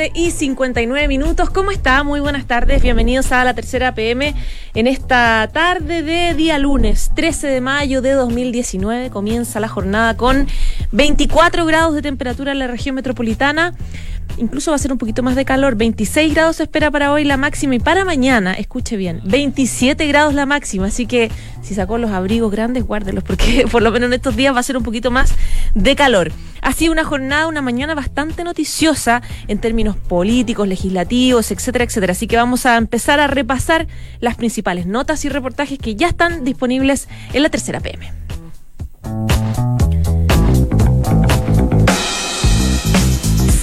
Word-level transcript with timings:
Tarde 0.00 0.12
y 0.14 0.30
59 0.30 1.08
minutos. 1.08 1.50
¿Cómo 1.50 1.70
está? 1.70 2.02
Muy 2.04 2.20
buenas 2.20 2.46
tardes. 2.46 2.80
Bienvenidos 2.80 3.32
a 3.32 3.44
la 3.44 3.52
tercera 3.52 3.94
PM 3.94 4.34
en 4.74 4.86
esta 4.86 5.50
tarde 5.52 6.02
de 6.02 6.32
día 6.34 6.58
lunes, 6.58 7.10
13 7.14 7.48
de 7.48 7.60
mayo 7.60 8.00
de 8.00 8.12
2019. 8.12 9.10
Comienza 9.10 9.60
la 9.60 9.68
jornada 9.68 10.16
con 10.16 10.46
24 10.92 11.66
grados 11.66 11.94
de 11.94 12.02
temperatura 12.02 12.52
en 12.52 12.58
la 12.58 12.66
región 12.66 12.94
metropolitana 12.94 13.74
incluso 14.40 14.70
va 14.70 14.76
a 14.76 14.78
ser 14.78 14.92
un 14.92 14.98
poquito 14.98 15.22
más 15.22 15.36
de 15.36 15.44
calor. 15.44 15.76
26 15.76 16.34
grados 16.34 16.56
se 16.56 16.64
espera 16.64 16.90
para 16.90 17.12
hoy 17.12 17.24
la 17.24 17.36
máxima 17.36 17.74
y 17.74 17.78
para 17.78 18.04
mañana, 18.04 18.54
escuche 18.54 18.96
bien, 18.96 19.20
27 19.24 20.06
grados 20.06 20.34
la 20.34 20.46
máxima. 20.46 20.86
Así 20.86 21.06
que 21.06 21.30
si 21.62 21.74
sacó 21.74 21.98
los 21.98 22.10
abrigos 22.10 22.50
grandes, 22.50 22.84
guárdelos 22.84 23.24
porque 23.24 23.66
por 23.70 23.82
lo 23.82 23.90
menos 23.90 24.08
en 24.08 24.14
estos 24.14 24.36
días 24.36 24.54
va 24.54 24.60
a 24.60 24.64
ser 24.64 24.76
un 24.76 24.82
poquito 24.82 25.10
más 25.10 25.34
de 25.74 25.94
calor. 25.96 26.32
Ha 26.62 26.72
sido 26.72 26.92
una 26.92 27.04
jornada, 27.04 27.46
una 27.46 27.62
mañana 27.62 27.94
bastante 27.94 28.44
noticiosa 28.44 29.22
en 29.48 29.58
términos 29.58 29.96
políticos, 29.96 30.68
legislativos, 30.68 31.50
etcétera, 31.50 31.84
etcétera. 31.84 32.12
Así 32.12 32.26
que 32.26 32.36
vamos 32.36 32.66
a 32.66 32.76
empezar 32.76 33.18
a 33.20 33.26
repasar 33.26 33.86
las 34.20 34.36
principales 34.36 34.86
notas 34.86 35.24
y 35.24 35.28
reportajes 35.28 35.78
que 35.78 35.94
ya 35.94 36.08
están 36.08 36.44
disponibles 36.44 37.08
en 37.32 37.42
la 37.42 37.48
tercera 37.48 37.80
PM. 37.80 38.19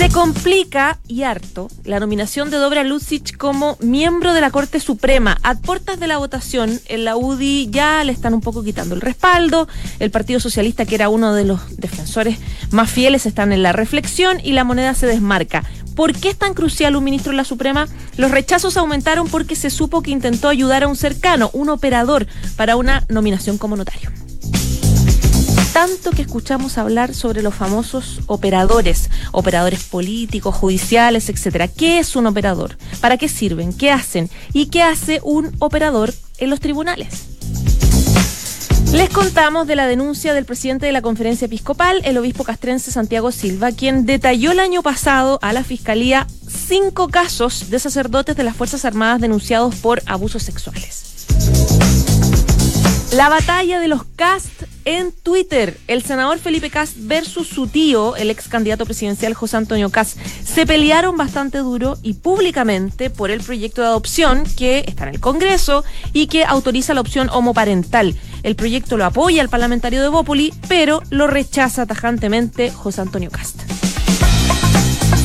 Se 0.07 0.13
complica 0.13 0.99
y 1.05 1.23
harto 1.23 1.67
la 1.83 1.99
nominación 1.99 2.49
de 2.49 2.55
Dobra 2.55 2.85
Lucic 2.85 3.35
como 3.35 3.75
miembro 3.81 4.33
de 4.33 4.39
la 4.39 4.51
Corte 4.51 4.79
Suprema. 4.79 5.37
A 5.43 5.55
puertas 5.55 5.99
de 5.99 6.07
la 6.07 6.17
votación, 6.17 6.79
en 6.85 7.03
la 7.03 7.17
UDI 7.17 7.67
ya 7.71 8.05
le 8.05 8.13
están 8.13 8.33
un 8.33 8.39
poco 8.39 8.63
quitando 8.63 8.95
el 8.95 9.01
respaldo. 9.01 9.67
El 9.99 10.09
Partido 10.09 10.39
Socialista, 10.39 10.85
que 10.85 10.95
era 10.95 11.09
uno 11.09 11.33
de 11.33 11.43
los 11.43 11.75
defensores 11.75 12.37
más 12.71 12.89
fieles, 12.89 13.25
están 13.25 13.51
en 13.51 13.63
la 13.63 13.73
reflexión 13.73 14.39
y 14.41 14.53
la 14.53 14.63
moneda 14.63 14.93
se 14.93 15.07
desmarca. 15.07 15.65
¿Por 15.93 16.13
qué 16.13 16.29
es 16.29 16.37
tan 16.37 16.53
crucial 16.53 16.95
un 16.95 17.03
ministro 17.03 17.31
en 17.31 17.37
la 17.37 17.43
Suprema? 17.43 17.89
Los 18.15 18.31
rechazos 18.31 18.77
aumentaron 18.77 19.27
porque 19.27 19.57
se 19.57 19.69
supo 19.69 20.01
que 20.03 20.11
intentó 20.11 20.47
ayudar 20.47 20.83
a 20.83 20.87
un 20.87 20.95
cercano, 20.95 21.49
un 21.51 21.67
operador, 21.67 22.27
para 22.55 22.77
una 22.77 23.03
nominación 23.09 23.57
como 23.57 23.75
notario 23.75 24.09
tanto 25.77 26.09
que 26.09 26.23
escuchamos 26.23 26.79
hablar 26.79 27.13
sobre 27.13 27.43
los 27.43 27.53
famosos 27.53 28.21
operadores, 28.25 29.11
operadores 29.31 29.83
políticos, 29.83 30.55
judiciales, 30.55 31.29
etcétera. 31.29 31.67
¿Qué 31.67 31.99
es 31.99 32.15
un 32.15 32.25
operador? 32.25 32.79
¿Para 32.99 33.17
qué 33.17 33.29
sirven? 33.29 33.71
¿Qué 33.73 33.91
hacen? 33.91 34.27
¿Y 34.53 34.69
qué 34.69 34.81
hace 34.81 35.19
un 35.21 35.55
operador 35.59 36.15
en 36.39 36.49
los 36.49 36.61
tribunales? 36.61 37.25
Les 38.91 39.11
contamos 39.11 39.67
de 39.67 39.75
la 39.75 39.85
denuncia 39.85 40.33
del 40.33 40.45
presidente 40.45 40.87
de 40.87 40.93
la 40.93 41.03
conferencia 41.03 41.45
episcopal, 41.45 42.01
el 42.05 42.17
obispo 42.17 42.43
castrense 42.43 42.89
Santiago 42.89 43.31
Silva, 43.31 43.71
quien 43.71 44.07
detalló 44.07 44.53
el 44.53 44.59
año 44.59 44.81
pasado 44.81 45.37
a 45.43 45.53
la 45.53 45.63
fiscalía 45.63 46.25
cinco 46.47 47.09
casos 47.09 47.69
de 47.69 47.77
sacerdotes 47.77 48.35
de 48.35 48.43
las 48.43 48.55
Fuerzas 48.55 48.83
Armadas 48.83 49.21
denunciados 49.21 49.75
por 49.75 50.01
abusos 50.07 50.41
sexuales. 50.41 51.27
La 53.13 53.29
batalla 53.29 53.79
de 53.79 53.87
los 53.87 54.03
cast 54.15 54.63
en 54.87 55.11
Twitter. 55.11 55.77
El 55.87 56.01
senador 56.01 56.39
Felipe 56.39 56.69
Cast 56.69 56.95
versus 56.97 57.49
su 57.49 57.67
tío, 57.67 58.15
el 58.15 58.29
ex 58.29 58.47
candidato 58.47 58.85
presidencial 58.85 59.33
José 59.33 59.57
Antonio 59.57 59.89
Cast, 59.89 60.17
se 60.17 60.65
pelearon 60.65 61.17
bastante 61.17 61.57
duro 61.57 61.97
y 62.03 62.13
públicamente 62.13 63.09
por 63.09 63.29
el 63.29 63.41
proyecto 63.41 63.81
de 63.81 63.87
adopción 63.87 64.45
que 64.55 64.85
está 64.87 65.03
en 65.03 65.15
el 65.15 65.19
Congreso 65.19 65.83
y 66.13 66.27
que 66.27 66.45
autoriza 66.45 66.93
la 66.93 67.01
opción 67.01 67.29
homoparental. 67.29 68.15
El 68.43 68.55
proyecto 68.55 68.95
lo 68.95 69.03
apoya 69.03 69.41
el 69.41 69.49
parlamentario 69.49 70.01
de 70.01 70.07
Bópoli, 70.07 70.53
pero 70.69 71.03
lo 71.09 71.27
rechaza 71.27 71.85
tajantemente 71.85 72.71
José 72.71 73.01
Antonio 73.01 73.29
Cast. 73.29 73.86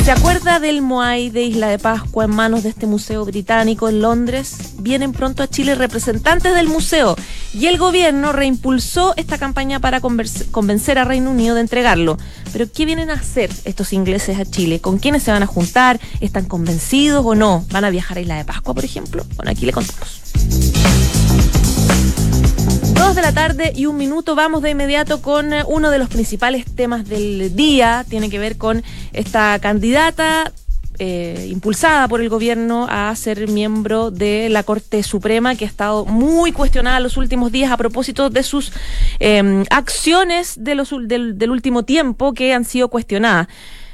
¿Se 0.05 0.11
acuerda 0.11 0.59
del 0.59 0.83
Moai 0.83 1.31
de 1.31 1.45
Isla 1.45 1.69
de 1.69 1.79
Pascua 1.79 2.25
en 2.25 2.35
manos 2.35 2.65
de 2.65 2.71
este 2.71 2.89
museo 2.89 3.25
británico 3.25 3.89
en 3.89 4.03
Londres? 4.03 4.75
Vienen 4.79 5.13
pronto 5.13 5.45
a 5.45 5.49
Chile 5.49 5.77
representantes 5.77 6.57
del 6.57 6.67
museo 6.67 7.15
y 7.55 7.67
el 7.67 7.79
gobierno 7.79 8.33
reimpulsó 8.33 9.15
esta 9.17 9.39
campaña 9.39 9.79
para 9.79 10.01
convencer 10.01 10.99
a 10.99 11.05
Reino 11.05 11.31
Unido 11.31 11.55
de 11.55 11.61
entregarlo. 11.61 12.19
Pero 12.53 12.67
¿qué 12.71 12.85
vienen 12.85 13.11
a 13.11 13.15
hacer 13.15 13.51
estos 13.65 13.93
ingleses 13.93 14.41
a 14.41 14.45
Chile? 14.45 14.81
¿Con 14.81 14.99
quiénes 14.99 15.23
se 15.23 15.31
van 15.31 15.45
a 15.45 15.47
juntar? 15.47 16.01
¿Están 16.21 16.47
convencidos 16.47 17.25
o 17.25 17.37
no? 17.37 17.65
¿Van 17.71 17.85
a 17.85 17.91
viajar 17.91 18.19
a 18.19 18.23
Isla 18.23 18.37
de 18.39 18.45
Pascua, 18.45 18.75
por 18.75 18.85
ejemplo? 18.85 19.25
Bueno, 19.37 19.53
aquí 19.53 19.67
le 19.67 19.73
contamos. 19.73 20.21
Dos 23.03 23.17
de 23.17 23.23
la 23.23 23.33
tarde 23.33 23.73
y 23.75 23.87
un 23.87 23.97
minuto. 23.97 24.37
Vamos 24.37 24.63
de 24.63 24.71
inmediato 24.71 25.21
con 25.23 25.53
eh, 25.53 25.65
uno 25.67 25.91
de 25.91 25.99
los 25.99 26.09
principales 26.09 26.65
temas 26.77 27.09
del 27.09 27.57
día. 27.57 28.07
Tiene 28.09 28.31
que 28.31 28.39
ver 28.39 28.57
con 28.59 28.85
esta 29.13 29.59
candidata 29.59 30.53
eh, 31.01 31.49
impulsada 31.51 32.07
por 32.07 32.21
el 32.21 32.29
gobierno 32.29 32.87
a 32.89 33.13
ser 33.17 33.49
miembro 33.49 34.13
de 34.13 34.49
la 34.51 34.63
Corte 34.63 35.03
Suprema, 35.03 35.57
que 35.57 35.65
ha 35.65 35.69
estado 35.69 36.05
muy 36.05 36.53
cuestionada 36.53 37.01
los 37.01 37.17
últimos 37.17 37.51
días 37.51 37.73
a 37.73 37.77
propósito 37.77 38.31
de 38.31 38.45
sus 38.45 38.73
eh, 39.19 39.65
acciones 39.71 40.55
del 40.63 41.51
último 41.51 41.83
tiempo 41.83 42.35
que 42.35 42.55
han 42.55 42.65
sido 42.65 42.87
cuestionadas. 42.87 43.49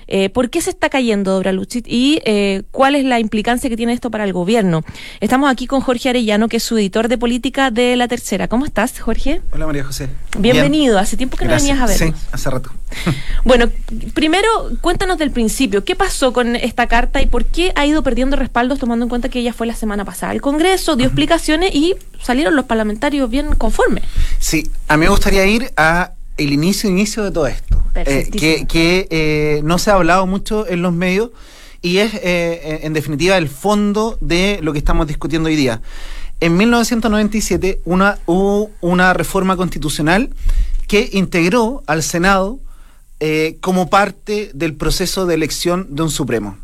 Eh, 0.08 0.30
¿Por 0.30 0.48
qué 0.48 0.62
se 0.62 0.70
está 0.70 0.88
cayendo 0.88 1.32
Dobra 1.32 1.52
Luchit 1.52 1.86
y 1.86 2.20
eh, 2.24 2.62
cuál 2.70 2.94
es 2.94 3.04
la 3.04 3.20
implicancia 3.20 3.68
que 3.68 3.76
tiene 3.76 3.92
esto 3.92 4.10
para 4.10 4.24
el 4.24 4.32
gobierno? 4.32 4.82
Estamos 5.20 5.50
aquí 5.50 5.66
con 5.66 5.82
Jorge 5.82 6.08
Arellano, 6.08 6.48
que 6.48 6.56
es 6.56 6.62
su 6.62 6.78
editor 6.78 7.08
de 7.08 7.18
política 7.18 7.70
de 7.70 7.94
La 7.96 8.08
Tercera. 8.08 8.48
¿Cómo 8.48 8.64
estás, 8.64 8.98
Jorge? 8.98 9.42
Hola, 9.52 9.66
María 9.66 9.84
José. 9.84 10.08
Bienvenido. 10.38 10.98
Hace 10.98 11.16
tiempo 11.16 11.36
que 11.36 11.44
no 11.44 11.54
venías 11.54 11.78
a 11.78 11.86
ver. 11.86 11.98
Sí, 11.98 12.12
hace 12.32 12.50
rato. 12.50 12.70
bueno, 13.44 13.66
primero 14.14 14.48
cuéntanos 14.80 15.18
del 15.18 15.30
principio. 15.30 15.84
¿Qué 15.84 15.94
pasó 15.94 16.32
con 16.32 16.56
esta 16.56 16.86
carta 16.86 17.20
y 17.20 17.26
por 17.26 17.44
qué 17.44 17.72
ha 17.76 17.84
ido 17.84 18.02
perdiendo 18.02 18.36
respaldos 18.36 18.78
tomando 18.78 19.04
en 19.04 19.10
cuenta 19.10 19.28
que 19.28 19.40
ella 19.40 19.52
fue 19.52 19.66
la 19.66 19.74
semana 19.74 20.04
pasada 20.04 20.32
al 20.32 20.40
Congreso, 20.40 20.96
dio 20.96 21.06
explicaciones 21.06 21.74
y 21.74 21.94
salieron 22.22 22.56
los 22.56 22.64
parlamentarios 22.64 23.28
bien 23.28 23.54
conformes? 23.54 24.04
Sí, 24.38 24.70
a 24.88 24.96
mí 24.96 25.04
me 25.04 25.10
gustaría 25.10 25.44
ir 25.46 25.70
a 25.76 26.12
el 26.38 26.52
inicio, 26.52 26.88
inicio 26.88 27.24
de 27.24 27.32
todo 27.32 27.46
esto, 27.46 27.82
eh, 27.94 28.30
que, 28.30 29.08
eh, 29.10 29.60
no 29.64 29.78
se 29.78 29.90
ha 29.90 29.94
hablado 29.94 30.26
mucho 30.26 30.66
en 30.66 30.82
los 30.82 30.92
medios 30.92 31.30
y 31.82 31.98
es, 31.98 32.14
eh, 32.14 32.80
en 32.82 32.92
definitiva, 32.92 33.36
el 33.36 33.48
fondo 33.48 34.16
de 34.20 34.60
lo 34.62 34.72
que 34.72 34.78
estamos 34.78 35.06
discutiendo 35.06 35.48
hoy 35.48 35.56
día. 35.56 35.82
En 36.40 36.56
1997 36.56 37.80
una, 37.84 38.18
hubo 38.26 38.70
una 38.80 39.12
reforma 39.12 39.56
constitucional 39.56 40.30
que 40.86 41.10
integró 41.12 41.82
al 41.86 42.02
Senado 42.02 42.60
como 43.60 43.90
parte 43.90 44.52
del 44.54 44.74
proceso 44.74 45.26
de 45.26 45.34
elección 45.34 45.88
de 45.90 46.02
un 46.02 46.10
Supremo. 46.10 46.56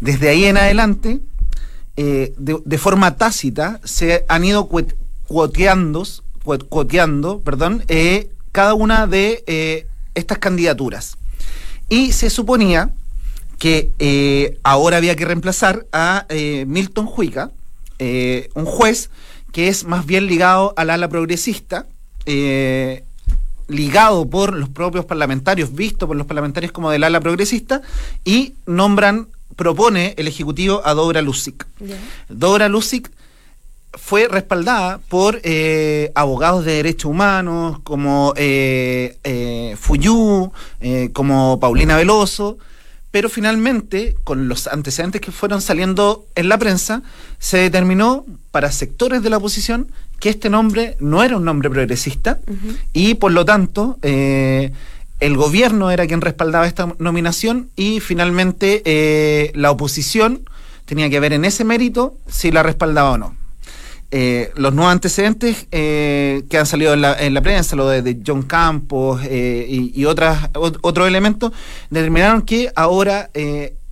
Desde 0.00 0.28
ahí 0.28 0.44
en 0.44 0.56
adelante, 0.56 1.20
de, 1.94 2.78
forma 2.78 3.16
tácita, 3.16 3.80
se 3.84 4.24
han 4.28 4.44
ido 4.44 4.68
cuoteando, 5.28 6.04
cuoteando 6.68 7.40
perdón, 7.40 7.84
cada 8.52 8.74
una 8.74 9.06
de 9.06 9.44
eh, 9.46 9.86
estas 10.14 10.38
candidaturas. 10.38 11.16
Y 11.88 12.12
se 12.12 12.30
suponía 12.30 12.90
que 13.58 13.90
eh, 13.98 14.58
ahora 14.62 14.98
había 14.98 15.16
que 15.16 15.24
reemplazar 15.24 15.86
a 15.92 16.26
eh, 16.28 16.64
Milton 16.66 17.06
Juica, 17.06 17.50
un 18.54 18.64
juez 18.64 19.10
que 19.50 19.66
es 19.66 19.84
más 19.84 20.06
bien 20.06 20.26
ligado 20.26 20.72
al 20.76 20.90
ala 20.90 21.08
progresista, 21.08 21.86
ligado 23.66 24.30
por 24.30 24.54
los 24.54 24.68
propios 24.68 25.04
parlamentarios, 25.04 25.74
visto 25.74 26.06
por 26.06 26.16
los 26.16 26.26
parlamentarios 26.26 26.70
como 26.70 26.90
del 26.90 27.02
ala 27.02 27.20
progresista, 27.20 27.82
y 28.24 28.54
nombran, 28.66 29.26
propone 29.56 30.14
el 30.16 30.28
Ejecutivo 30.28 30.80
a 30.84 30.94
Dobra 30.94 31.22
Lusic. 31.22 31.66
Dobra 32.28 32.68
Lusic 32.68 33.10
fue 33.94 34.28
respaldada 34.28 34.98
por 35.08 35.40
eh, 35.42 36.12
abogados 36.14 36.64
de 36.64 36.72
derechos 36.74 37.10
humanos 37.10 37.78
como 37.84 38.34
eh, 38.36 39.18
eh, 39.24 39.76
Fuyú, 39.80 40.52
eh, 40.80 41.10
como 41.12 41.58
Paulina 41.58 41.96
Veloso, 41.96 42.58
pero 43.10 43.30
finalmente, 43.30 44.16
con 44.24 44.48
los 44.48 44.66
antecedentes 44.66 45.20
que 45.20 45.32
fueron 45.32 45.62
saliendo 45.62 46.26
en 46.34 46.48
la 46.48 46.58
prensa, 46.58 47.02
se 47.38 47.58
determinó 47.58 48.26
para 48.50 48.70
sectores 48.70 49.22
de 49.22 49.30
la 49.30 49.38
oposición 49.38 49.90
que 50.20 50.28
este 50.28 50.50
nombre 50.50 50.96
no 51.00 51.22
era 51.22 51.36
un 51.36 51.44
nombre 51.44 51.70
progresista 51.70 52.40
y 52.92 53.14
por 53.14 53.30
lo 53.30 53.44
tanto 53.44 53.98
el 54.02 55.36
gobierno 55.36 55.92
era 55.92 56.08
quien 56.08 56.20
respaldaba 56.20 56.66
esta 56.66 56.92
nominación 56.98 57.70
y 57.76 58.00
finalmente 58.00 59.52
la 59.54 59.70
oposición 59.70 60.42
tenía 60.86 61.08
que 61.08 61.20
ver 61.20 61.34
en 61.34 61.44
ese 61.44 61.62
mérito 61.62 62.16
si 62.26 62.50
la 62.50 62.64
respaldaba 62.64 63.12
o 63.12 63.18
no. 63.18 63.37
Eh, 64.10 64.52
los 64.56 64.72
nuevos 64.72 64.90
antecedentes 64.90 65.66
eh, 65.70 66.42
que 66.48 66.56
han 66.56 66.64
salido 66.64 66.94
en 66.94 67.02
la, 67.02 67.12
en 67.12 67.34
la 67.34 67.42
prensa, 67.42 67.76
lo 67.76 67.88
de, 67.88 68.18
John 68.26 68.42
Campos 68.42 69.20
eh, 69.24 69.66
y, 69.68 70.00
y, 70.00 70.06
otras, 70.06 70.48
otros 70.54 71.06
elementos, 71.06 71.52
determinaron 71.90 72.40
que 72.40 72.72
ahora 72.74 73.30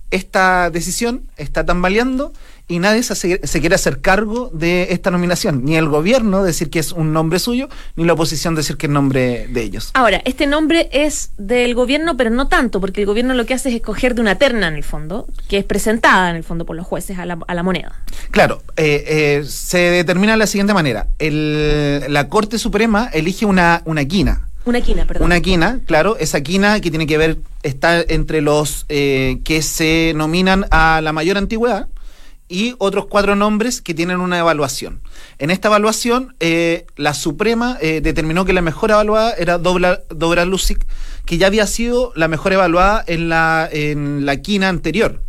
esta 0.09 0.71
decisión 0.71 1.21
está 1.37 1.65
tambaleando 1.65 2.33
y 2.67 2.79
nadie 2.79 3.01
se, 3.01 3.39
quiere 3.59 3.75
hacer 3.75 4.01
cargo 4.01 4.49
de 4.53 4.87
esta 4.91 5.09
nominación, 5.09 5.63
ni 5.63 5.77
el 5.77 5.87
gobierno 5.87 6.43
decir 6.43 6.69
que 6.69 6.79
es 6.79 6.91
un 6.91 7.13
nombre 7.13 7.39
suyo, 7.39 7.69
ni 7.95 8.03
la 8.03 8.13
oposición 8.13 8.55
decir 8.55 8.75
que 8.75 8.87
es 8.87 8.91
nombre 8.91 9.47
de 9.47 9.61
ellos. 9.61 9.91
Ahora, 9.93 10.21
este 10.25 10.47
nombre 10.47 10.89
es 10.91 11.31
del 11.37 11.75
gobierno, 11.75 12.17
pero 12.17 12.29
no 12.29 12.49
tanto, 12.49 12.81
porque 12.81 13.01
el 13.01 13.07
gobierno 13.07 13.33
lo 13.35 13.45
que 13.45 13.53
hace 13.53 13.69
es 13.69 13.75
escoger 13.75 14.15
de 14.15 14.21
una 14.21 14.35
terna 14.35 14.67
en 14.67 14.75
el 14.75 14.83
fondo, 14.83 15.27
que 15.47 15.59
es 15.59 15.63
presentada 15.63 16.29
en 16.29 16.35
el 16.35 16.43
fondo 16.43 16.65
por 16.65 16.75
los 16.75 16.85
jueces 16.85 17.17
a 17.19 17.25
la, 17.25 17.39
a 17.47 17.53
la 17.55 17.63
moneda. 17.63 18.03
Claro, 18.31 18.61
eh, 18.75 19.03
eh, 19.07 19.43
se 19.45 19.77
determina 19.77 20.33
de 20.33 20.39
la 20.39 20.47
siguiente 20.47 20.73
manera. 20.73 21.07
El, 21.19 22.11
la 22.11 22.27
Corte 22.27 22.59
Suprema 22.59 23.09
elige 23.13 23.45
una, 23.45 23.81
una 23.85 24.03
quina. 24.05 24.49
Una 24.65 24.81
quina, 24.81 25.05
perdón. 25.05 25.25
Una 25.25 25.39
quina, 25.39 25.79
claro, 25.85 26.17
esa 26.17 26.41
quina 26.41 26.81
que 26.81 26.89
tiene 26.89 27.07
que 27.07 27.17
ver, 27.17 27.37
está 27.63 28.01
entre 28.01 28.41
los 28.41 28.85
eh, 28.89 29.39
que 29.45 29.61
se 29.61 30.11
nominan 30.13 30.65
a 30.71 30.99
la 31.01 31.13
mayor 31.13 31.37
antigüedad, 31.37 31.87
y 32.49 32.75
otros 32.77 33.07
cuatro 33.07 33.35
nombres 33.35 33.81
que 33.81 33.93
tienen 33.93 34.19
una 34.19 34.39
evaluación. 34.39 35.01
En 35.37 35.51
esta 35.51 35.67
evaluación, 35.67 36.35
eh, 36.39 36.85
la 36.95 37.13
Suprema 37.13 37.77
eh, 37.81 38.01
determinó 38.01 38.45
que 38.45 38.53
la 38.53 38.61
mejor 38.61 38.91
evaluada 38.91 39.33
era 39.33 39.57
Dobra, 39.57 40.01
Dobra 40.09 40.45
Lucic, 40.45 40.85
que 41.25 41.37
ya 41.37 41.47
había 41.47 41.67
sido 41.67 42.13
la 42.15 42.27
mejor 42.27 42.53
evaluada 42.53 43.03
en 43.07 43.29
la, 43.29 43.67
en 43.71 44.25
la 44.25 44.37
quina 44.37 44.69
anterior. 44.69 45.21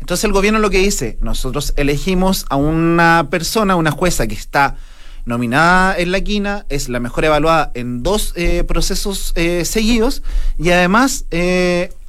Entonces 0.00 0.24
el 0.24 0.32
gobierno 0.32 0.58
lo 0.58 0.70
que 0.70 0.78
dice, 0.78 1.18
nosotros 1.20 1.72
elegimos 1.76 2.46
a 2.50 2.56
una 2.56 3.28
persona, 3.30 3.76
una 3.76 3.90
jueza 3.90 4.26
que 4.26 4.34
está 4.34 4.76
nominada 5.24 5.96
en 5.98 6.12
la 6.12 6.20
quina, 6.22 6.66
es 6.68 6.88
la 6.88 7.00
mejor 7.00 7.24
evaluada 7.24 7.70
en 7.74 8.02
dos 8.02 8.32
eh, 8.36 8.64
procesos 8.64 9.34
seguidos 9.64 10.22
y 10.58 10.70
además 10.70 11.26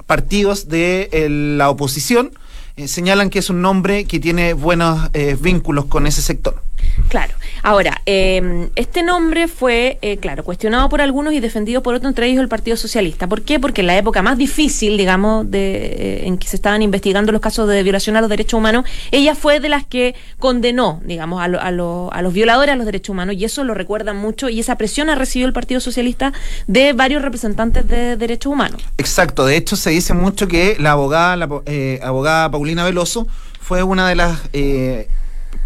partidos 0.06 0.68
de 0.68 1.26
la 1.56 1.70
oposición 1.70 2.32
eh, 2.32 2.41
señalan 2.86 3.30
que 3.30 3.38
es 3.38 3.50
un 3.50 3.62
nombre 3.62 4.04
que 4.04 4.20
tiene 4.20 4.54
buenos 4.54 5.10
eh, 5.12 5.36
vínculos 5.40 5.86
con 5.86 6.06
ese 6.06 6.22
sector. 6.22 6.62
Claro. 7.08 7.34
Ahora, 7.62 8.00
em, 8.06 8.70
este 8.74 9.02
nombre 9.02 9.46
fue, 9.46 9.98
eh, 10.02 10.16
claro, 10.16 10.44
cuestionado 10.44 10.88
por 10.88 11.00
algunos 11.00 11.32
y 11.32 11.40
defendido 11.40 11.82
por 11.82 11.94
otros, 11.94 12.08
entre 12.08 12.26
ellos 12.26 12.40
el 12.40 12.48
Partido 12.48 12.76
Socialista. 12.76 13.26
¿Por 13.28 13.42
qué? 13.42 13.60
Porque 13.60 13.82
en 13.82 13.86
la 13.86 13.96
época 13.96 14.22
más 14.22 14.38
difícil, 14.38 14.96
digamos, 14.96 15.50
de, 15.50 15.76
eh, 15.76 16.26
en 16.26 16.38
que 16.38 16.48
se 16.48 16.56
estaban 16.56 16.82
investigando 16.82 17.30
los 17.30 17.40
casos 17.40 17.68
de 17.68 17.82
violación 17.82 18.16
a 18.16 18.20
los 18.20 18.30
derechos 18.30 18.58
humanos, 18.58 18.84
ella 19.10 19.34
fue 19.34 19.60
de 19.60 19.68
las 19.68 19.86
que 19.86 20.14
condenó, 20.38 21.00
digamos, 21.04 21.40
a, 21.40 21.44
a, 21.44 21.68
a 21.68 22.22
los 22.22 22.32
violadores 22.32 22.72
a 22.72 22.76
los 22.76 22.86
derechos 22.86 23.10
humanos, 23.10 23.36
y 23.36 23.44
eso 23.44 23.62
lo 23.64 23.74
recuerdan 23.74 24.16
mucho, 24.16 24.48
y 24.48 24.60
esa 24.60 24.76
presión 24.76 25.10
ha 25.10 25.14
recibido 25.14 25.46
el 25.46 25.52
Partido 25.52 25.80
Socialista 25.80 26.32
de 26.66 26.92
varios 26.92 27.22
representantes 27.22 27.86
de 27.86 28.16
derechos 28.16 28.52
humanos. 28.52 28.82
Exacto, 28.98 29.44
de 29.44 29.56
hecho 29.56 29.76
se 29.76 29.90
dice 29.90 30.14
mucho 30.14 30.48
que 30.48 30.76
la 30.78 30.92
abogada, 30.92 31.36
la 31.36 31.48
eh, 31.66 32.00
abogada 32.02 32.50
Paulina 32.50 32.84
Veloso 32.84 33.26
fue 33.60 33.82
una 33.82 34.08
de 34.08 34.16
las 34.16 34.38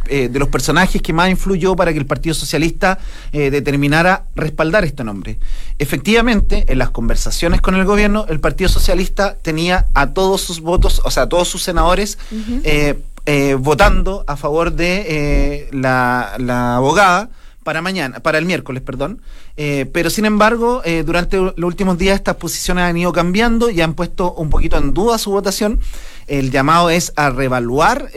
eh, 0.08 0.28
de 0.28 0.38
los 0.38 0.48
personajes 0.48 1.02
que 1.02 1.12
más 1.12 1.30
influyó 1.30 1.76
para 1.76 1.92
que 1.92 1.98
el 1.98 2.06
Partido 2.06 2.34
Socialista 2.34 2.98
eh, 3.32 3.50
determinara 3.50 4.24
respaldar 4.34 4.84
este 4.84 5.04
nombre. 5.04 5.38
Efectivamente, 5.78 6.64
en 6.68 6.78
las 6.78 6.90
conversaciones 6.90 7.60
con 7.60 7.74
el 7.74 7.84
gobierno, 7.84 8.26
el 8.28 8.40
Partido 8.40 8.68
Socialista 8.68 9.36
tenía 9.40 9.86
a 9.94 10.10
todos 10.10 10.40
sus 10.40 10.60
votos, 10.60 11.00
o 11.04 11.10
sea, 11.10 11.24
a 11.24 11.28
todos 11.28 11.48
sus 11.48 11.62
senadores, 11.62 12.18
eh, 12.64 13.56
votando 13.58 14.24
a 14.26 14.36
favor 14.36 14.72
de 14.72 15.68
la, 15.72 16.76
abogada 16.76 17.30
para 17.64 17.82
mañana, 17.82 18.20
para 18.20 18.38
el 18.38 18.44
miércoles, 18.44 18.82
perdón. 18.82 19.20
pero 19.56 20.10
sin 20.10 20.24
embargo, 20.24 20.82
durante 21.04 21.36
los 21.36 21.54
últimos 21.58 21.98
días 21.98 22.14
estas 22.14 22.36
posiciones 22.36 22.84
han 22.84 22.96
ido 22.96 23.12
cambiando 23.12 23.70
y 23.70 23.80
han 23.80 23.94
puesto 23.94 24.32
un 24.34 24.50
poquito 24.50 24.76
en 24.76 24.94
duda 24.94 25.18
su 25.18 25.32
votación. 25.32 25.80
El 26.28 26.52
llamado 26.52 26.90
es 26.90 27.12
a 27.16 27.30
revaluar 27.30 28.10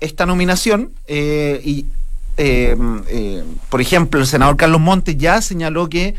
esta 0.00 0.26
nominación 0.26 0.90
eh, 1.06 1.60
y 1.64 1.86
eh, 2.38 2.76
eh, 3.08 3.44
por 3.68 3.80
ejemplo, 3.80 4.20
el 4.20 4.26
senador 4.26 4.56
Carlos 4.56 4.80
Montes 4.80 5.18
ya 5.18 5.42
señaló 5.42 5.88
que 5.88 6.14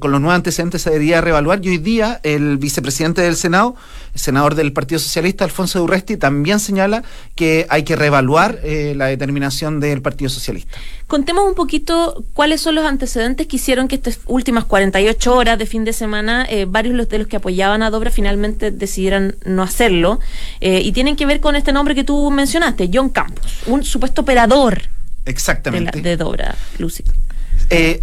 con 0.00 0.10
los 0.10 0.20
nuevos 0.20 0.34
antecedentes 0.34 0.82
se 0.82 0.90
debería 0.90 1.20
reevaluar 1.20 1.64
y 1.64 1.68
hoy 1.68 1.78
día 1.78 2.20
el 2.22 2.58
vicepresidente 2.58 3.22
del 3.22 3.36
Senado, 3.36 3.76
el 4.14 4.20
senador 4.20 4.54
del 4.54 4.72
Partido 4.72 4.98
Socialista, 4.98 5.44
Alfonso 5.44 5.78
Durresti, 5.78 6.16
también 6.16 6.58
señala 6.58 7.04
que 7.34 7.66
hay 7.68 7.84
que 7.84 7.94
reevaluar 7.94 8.58
la 8.64 9.06
determinación 9.06 9.80
del 9.80 10.02
Partido 10.02 10.28
Socialista. 10.28 10.78
Contemos 11.08 11.48
un 11.48 11.54
poquito 11.54 12.22
cuáles 12.34 12.60
son 12.60 12.74
los 12.74 12.84
antecedentes 12.84 13.46
que 13.46 13.56
hicieron 13.56 13.88
que 13.88 13.94
estas 13.94 14.20
últimas 14.26 14.64
48 14.64 15.34
horas 15.34 15.58
de 15.58 15.64
fin 15.64 15.84
de 15.84 15.94
semana 15.94 16.46
eh, 16.50 16.66
varios 16.68 17.08
de 17.08 17.18
los 17.18 17.26
que 17.26 17.36
apoyaban 17.36 17.82
a 17.82 17.90
Dobra 17.90 18.10
finalmente 18.10 18.70
decidieran 18.70 19.36
no 19.46 19.62
hacerlo. 19.62 20.20
Eh, 20.60 20.82
y 20.84 20.92
tienen 20.92 21.16
que 21.16 21.24
ver 21.24 21.40
con 21.40 21.56
este 21.56 21.72
nombre 21.72 21.94
que 21.94 22.04
tú 22.04 22.30
mencionaste, 22.30 22.90
John 22.92 23.08
Campos, 23.08 23.60
un 23.66 23.84
supuesto 23.84 24.20
operador 24.20 24.82
Exactamente. 25.28 26.00
De, 26.00 26.16
Dobra, 26.16 26.54
Lucy. 26.78 27.04
Eh, 27.70 28.02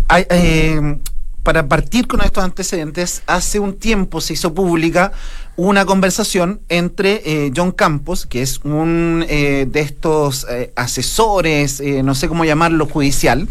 para 1.45 1.67
partir 1.67 2.07
con 2.07 2.21
estos 2.21 2.43
antecedentes, 2.43 3.21
hace 3.27 3.59
un 3.59 3.77
tiempo 3.77 4.19
se 4.19 4.33
hizo 4.33 4.55
pública 4.55 5.11
una 5.57 5.85
conversación 5.85 6.59
entre 6.69 7.21
eh, 7.23 7.51
John 7.55 7.71
Campos, 7.71 8.25
que 8.25 8.41
es 8.41 8.61
un 8.63 9.23
eh, 9.29 9.67
de 9.69 9.79
estos 9.79 10.47
eh, 10.49 10.73
asesores, 10.75 11.83
no 12.03 12.15
sé 12.15 12.27
cómo 12.27 12.45
llamarlo, 12.45 12.87
judicial, 12.87 13.47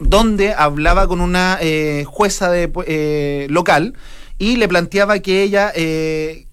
donde 0.00 0.52
hablaba 0.52 1.06
con 1.06 1.20
una 1.20 1.60
jueza 2.06 2.50
de, 2.50 3.46
local 3.48 3.94
y 4.38 4.56
le 4.56 4.66
planteaba 4.66 5.20
que 5.20 5.44
ella, 5.44 5.70
él 5.70 6.48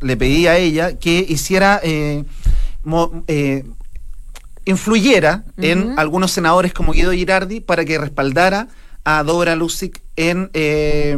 le 0.00 0.16
pedía 0.18 0.50
a 0.52 0.58
ella 0.58 0.98
que 0.98 1.24
hiciera 1.26 1.80
influyera 4.68 5.44
en 5.56 5.98
algunos 5.98 6.30
senadores 6.30 6.74
como 6.74 6.92
Guido 6.92 7.12
Girardi 7.12 7.60
para 7.60 7.84
que 7.86 7.96
respaldara 7.96 8.68
a 9.02 9.22
Dora 9.22 9.56
Lucic 9.56 10.02
en, 10.16 10.50
eh, 10.52 11.16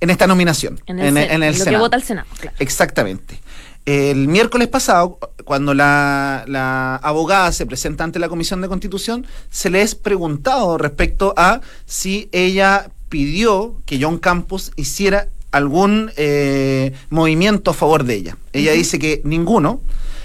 en 0.00 0.10
esta 0.10 0.26
nominación. 0.26 0.80
En 0.86 0.98
el, 0.98 1.16
en, 1.16 1.58
lo 1.58 1.64
que 1.64 1.76
vota 1.76 1.96
el 1.96 2.02
Senado, 2.02 2.26
Exactamente. 2.58 3.40
El 3.86 4.26
miércoles 4.26 4.66
pasado, 4.66 5.18
cuando 5.44 5.74
la, 5.74 6.44
la, 6.48 6.96
abogada 6.96 7.52
se 7.52 7.64
presenta 7.66 8.02
ante 8.02 8.18
la 8.18 8.28
Comisión 8.28 8.60
de 8.60 8.68
Constitución, 8.68 9.24
se 9.48 9.70
le 9.70 9.82
es 9.82 9.94
preguntado 9.94 10.76
respecto 10.76 11.32
a 11.36 11.60
si 11.86 12.28
ella 12.32 12.90
pidió 13.08 13.80
que 13.86 14.02
John 14.02 14.18
Campos 14.18 14.72
hiciera 14.74 15.28
algún 15.52 16.10
eh, 16.16 16.92
movimiento 17.10 17.70
a 17.70 17.74
favor 17.74 18.02
de 18.02 18.14
ella. 18.14 18.36
Ella 18.52 18.72
dice 18.72 18.98
que 18.98 19.22
ninguno, 19.24 19.80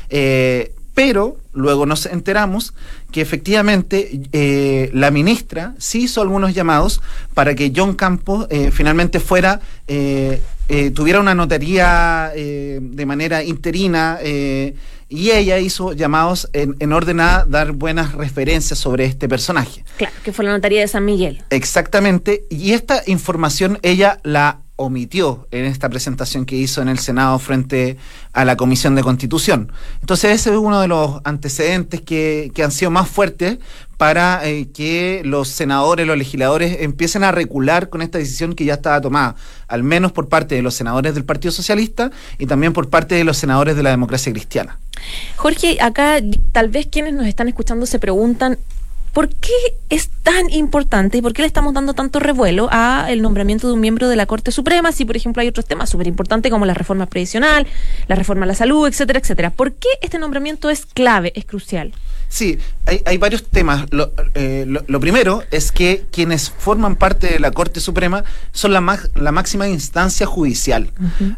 eh, 0.09 0.74
pero 0.93 1.38
luego 1.53 1.85
nos 1.85 2.05
enteramos 2.05 2.73
que 3.12 3.21
efectivamente 3.21 4.21
eh, 4.31 4.89
la 4.93 5.12
ministra 5.12 5.75
sí 5.77 6.03
hizo 6.03 6.21
algunos 6.21 6.53
llamados 6.53 7.01
para 7.33 7.55
que 7.55 7.71
John 7.75 7.95
Campos 7.95 8.47
eh, 8.50 8.71
finalmente 8.71 9.19
fuera, 9.19 9.59
eh, 9.88 10.41
tuviera 10.95 11.19
una 11.19 11.35
notaría 11.35 12.31
de 12.33 13.05
manera 13.05 13.43
interina 13.43 14.17
y 14.23 15.29
ella 15.29 15.59
hizo 15.59 15.93
llamados 15.93 16.50
en, 16.53 16.75
en, 16.79 16.91
orden 16.91 17.19
a 17.19 17.45
dar 17.45 17.73
buenas 17.73 18.13
referencias 18.13 18.79
sobre 18.79 19.05
este 19.05 19.29
personaje. 19.29 19.85
Claro, 19.97 20.15
que 20.23 20.33
fue 20.33 20.45
la 20.45 20.51
notaría 20.51 20.81
de 20.81 20.88
San 20.88 21.05
Miguel. 21.05 21.43
Exactamente, 21.51 22.45
y 22.50 22.71
esta 22.71 23.03
información 23.05 23.77
ella 23.83 24.19
la 24.23 24.62
omitió 24.75 25.48
en 25.51 25.65
esta 25.65 25.88
presentación 25.89 26.46
que 26.46 26.56
hizo 26.56 26.82
en 26.82 26.89
el 26.89 26.98
Senado 26.98 27.38
frente 27.38 27.98
a 28.34 28.44
la 28.44 28.56
Comisión 28.56 28.96
de 28.96 29.03
Constitución. 29.03 29.72
Entonces 30.01 30.32
ese 30.32 30.50
es 30.51 30.58
uno 30.58 30.82
de 30.82 30.88
los 30.88 31.22
antecedentes 31.24 32.01
que, 32.01 32.51
han 32.63 32.72
sido 32.72 32.89
más 32.89 33.08
fuertes 33.08 33.60
para 33.98 34.48
eh, 34.48 34.70
que 34.74 35.22
los 35.24 35.50
senadores, 35.50 36.08
los 36.08 36.18
legisladores 36.18 36.82
empiecen 36.82 37.24
a 37.24 37.32
recular 37.32 37.89
con 37.89 38.01
esta 38.01 38.18
decisión 38.18 38.56
que 38.56 38.65
ya 38.65 38.74
estaba 38.75 39.00
tomada, 39.00 39.36
al 39.68 39.84
menos 39.84 40.12
por 40.12 40.27
parte 40.27 40.56
de 40.56 40.62
los 40.62 40.74
senadores 40.74 41.13
del 41.13 41.24
Partido 41.24 41.51
Socialista 41.51 42.12
y 42.39 42.48
también 42.48 42.74
por 42.74 42.89
parte 42.89 43.15
de 43.15 43.24
los 43.24 43.38
senadores 43.38 43.75
de 43.75 43.84
la 43.84 43.92
democracia 43.92 44.32
cristiana. 44.32 44.80
Jorge, 45.36 45.77
acá 45.82 46.20
tal 46.51 46.70
vez 46.70 46.88
quienes 46.88 47.13
nos 47.13 47.27
están 47.27 47.48
escuchando 47.48 47.86
se 47.86 48.00
preguntan, 48.00 48.58
¿Por 49.13 49.29
qué 49.29 49.51
es 49.89 50.10
tan 50.24 50.50
importante 50.50 51.20
y 51.20 51.22
por 51.22 51.34
qué 51.34 51.43
le 51.43 51.48
estamos 51.48 51.74
dando 51.74 51.93
tanto 51.93 52.20
revuelo 52.20 52.67
a 52.72 53.05
el 53.10 53.22
nombramiento 53.22 53.67
de 53.67 53.74
un 53.74 53.79
miembro 53.79 54.10
de 54.10 54.15
la 54.15 54.25
Corte 54.25 54.51
Suprema 54.51 54.91
si, 54.91 55.05
por 55.05 55.15
ejemplo, 55.15 55.41
hay 55.41 55.48
otros 55.48 55.65
temas 55.65 55.91
súper 55.91 56.08
importantes 56.08 56.51
como 56.51 56.65
la 56.65 56.74
reforma 56.74 57.05
previsional, 57.05 57.67
la 58.08 58.15
reforma 58.15 58.46
a 58.46 58.48
la 58.48 58.55
salud, 58.55 58.88
etcétera, 58.88 59.20
etcétera? 59.20 59.51
¿Por 59.51 59.74
qué 59.74 59.88
este 60.01 60.17
nombramiento 60.17 60.72
es 60.72 60.88
clave, 60.88 61.32
es 61.36 61.46
crucial? 61.46 61.93
Sí, 62.27 62.58
hay, 63.05 63.17
varios 63.20 63.43
temas. 63.43 63.86
Eh, 64.34 64.65
lo, 64.65 65.00
primero 65.00 65.43
es 65.51 65.72
que 65.72 66.05
quienes 66.12 66.50
forman 66.50 66.96
parte 66.96 67.27
de 67.27 67.39
la 67.39 67.51
Corte 67.51 67.79
Suprema 67.79 68.24
son 68.51 68.74
la, 68.74 69.00
la 69.13 69.32
máxima 69.32 69.67
instancia 69.67 70.25
judicial. 70.25 70.89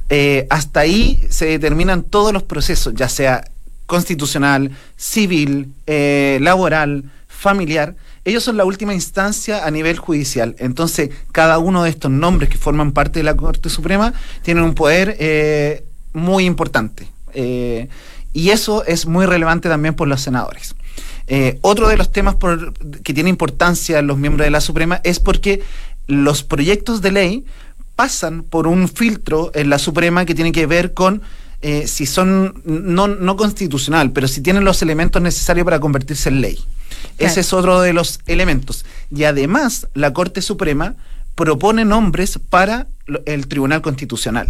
Eh, 0.08 0.48
hasta 0.50 0.80
ahí 0.80 1.20
se 1.30 1.48
determinan 1.48 2.04
todos 2.04 2.32
los 2.32 2.44
procesos, 2.44 2.94
ya 2.94 3.10
sea 3.10 3.44
constitucional, 3.86 4.72
civil, 4.96 5.74
eh, 5.86 6.40
laboral, 6.42 7.12
familiar, 7.36 7.96
ellos 8.24 8.44
son 8.44 8.58
la 8.58 8.66
última 8.66 8.94
instancia 8.94 9.66
a 9.66 9.72
nivel 9.72 9.98
judicial. 9.98 10.56
Entonces, 10.60 11.10
cada 11.32 11.60
uno 11.60 11.84
de 11.84 11.90
estos 11.90 12.12
nombres 12.12 12.50
que 12.50 12.58
forman 12.58 12.92
parte 12.92 13.20
de 13.20 13.24
la 13.24 13.36
Corte 13.36 13.70
Suprema 13.70 14.14
tienen 14.42 14.64
un 14.64 14.74
poder 14.74 15.16
eh, 15.20 15.86
muy 16.14 16.46
importante. 16.46 17.08
Eh, 17.34 17.90
y 18.34 18.50
eso 18.50 18.86
es 18.86 19.06
muy 19.06 19.26
relevante 19.26 19.70
también 19.70 19.94
por 19.94 20.08
los 20.08 20.22
senadores. 20.22 20.76
otro 21.62 21.88
de 21.88 21.98
los 21.98 22.12
temas 22.12 22.36
que 23.04 23.14
tiene 23.14 23.30
importancia 23.30 24.02
los 24.02 24.18
miembros 24.18 24.46
de 24.46 24.52
la 24.52 24.62
Suprema 24.62 25.02
es 25.04 25.20
porque 25.20 25.62
los 26.08 26.44
proyectos 26.44 27.02
de 27.02 27.12
ley 27.12 27.46
pasan 27.96 28.44
por 28.44 28.68
un 28.68 28.88
filtro 28.88 29.52
en 29.54 29.70
la 29.70 29.80
Suprema 29.80 30.26
que 30.26 30.36
tiene 30.36 30.52
que 30.52 30.66
ver 30.66 30.94
con 30.94 31.22
eh, 31.62 31.88
si 31.88 32.06
son 32.06 32.62
no, 32.66 33.08
no 33.08 33.38
constitucional, 33.38 34.12
pero 34.12 34.28
si 34.28 34.42
tienen 34.42 34.66
los 34.66 34.82
elementos 34.82 35.22
necesarios 35.22 35.66
para 35.66 35.80
convertirse 35.80 36.30
en 36.30 36.42
ley. 36.42 36.60
Ese 37.18 37.42
es 37.42 37.54
otro 37.54 37.82
de 37.82 37.94
los 37.94 38.20
elementos. 38.28 38.86
Y 39.10 39.24
además, 39.24 39.88
la 39.94 40.14
Corte 40.14 40.42
Suprema 40.42 40.96
propone 41.36 41.86
nombres 41.86 42.40
para 42.50 42.88
el 43.26 43.48
Tribunal 43.48 43.82
Constitucional. 43.82 44.48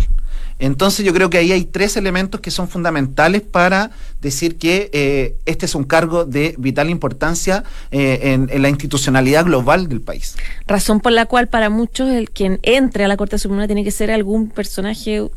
Entonces 0.58 1.06
yo 1.06 1.14
creo 1.14 1.30
que 1.30 1.38
ahí 1.38 1.52
hay 1.52 1.66
tres 1.66 1.98
elementos 1.98 2.40
que 2.40 2.50
son 2.50 2.70
fundamentales 2.70 3.42
para 3.42 3.92
decir 4.22 4.58
que 4.58 4.90
eh, 4.94 5.36
este 5.46 5.66
es 5.66 5.76
un 5.76 5.84
cargo 5.84 6.24
de 6.24 6.56
vital 6.58 6.90
importancia 6.90 7.64
eh, 7.92 8.20
en, 8.24 8.50
en, 8.50 8.62
la 8.62 8.70
institucionalidad 8.70 9.44
global 9.44 9.90
del 9.90 10.00
país. 10.00 10.38
Razón 10.66 11.02
por 11.02 11.12
la 11.12 11.26
cual 11.26 11.50
para 11.50 11.70
muchos 11.70 12.10
el 12.10 12.30
quien 12.30 12.60
entre 12.62 13.04
a 13.04 13.08
la 13.10 13.18
Corte 13.18 13.38
Suprema 13.38 13.68
tiene 13.68 13.84
que 13.84 13.92
ser 13.92 14.12
algún 14.12 14.50
personaje 14.50 15.30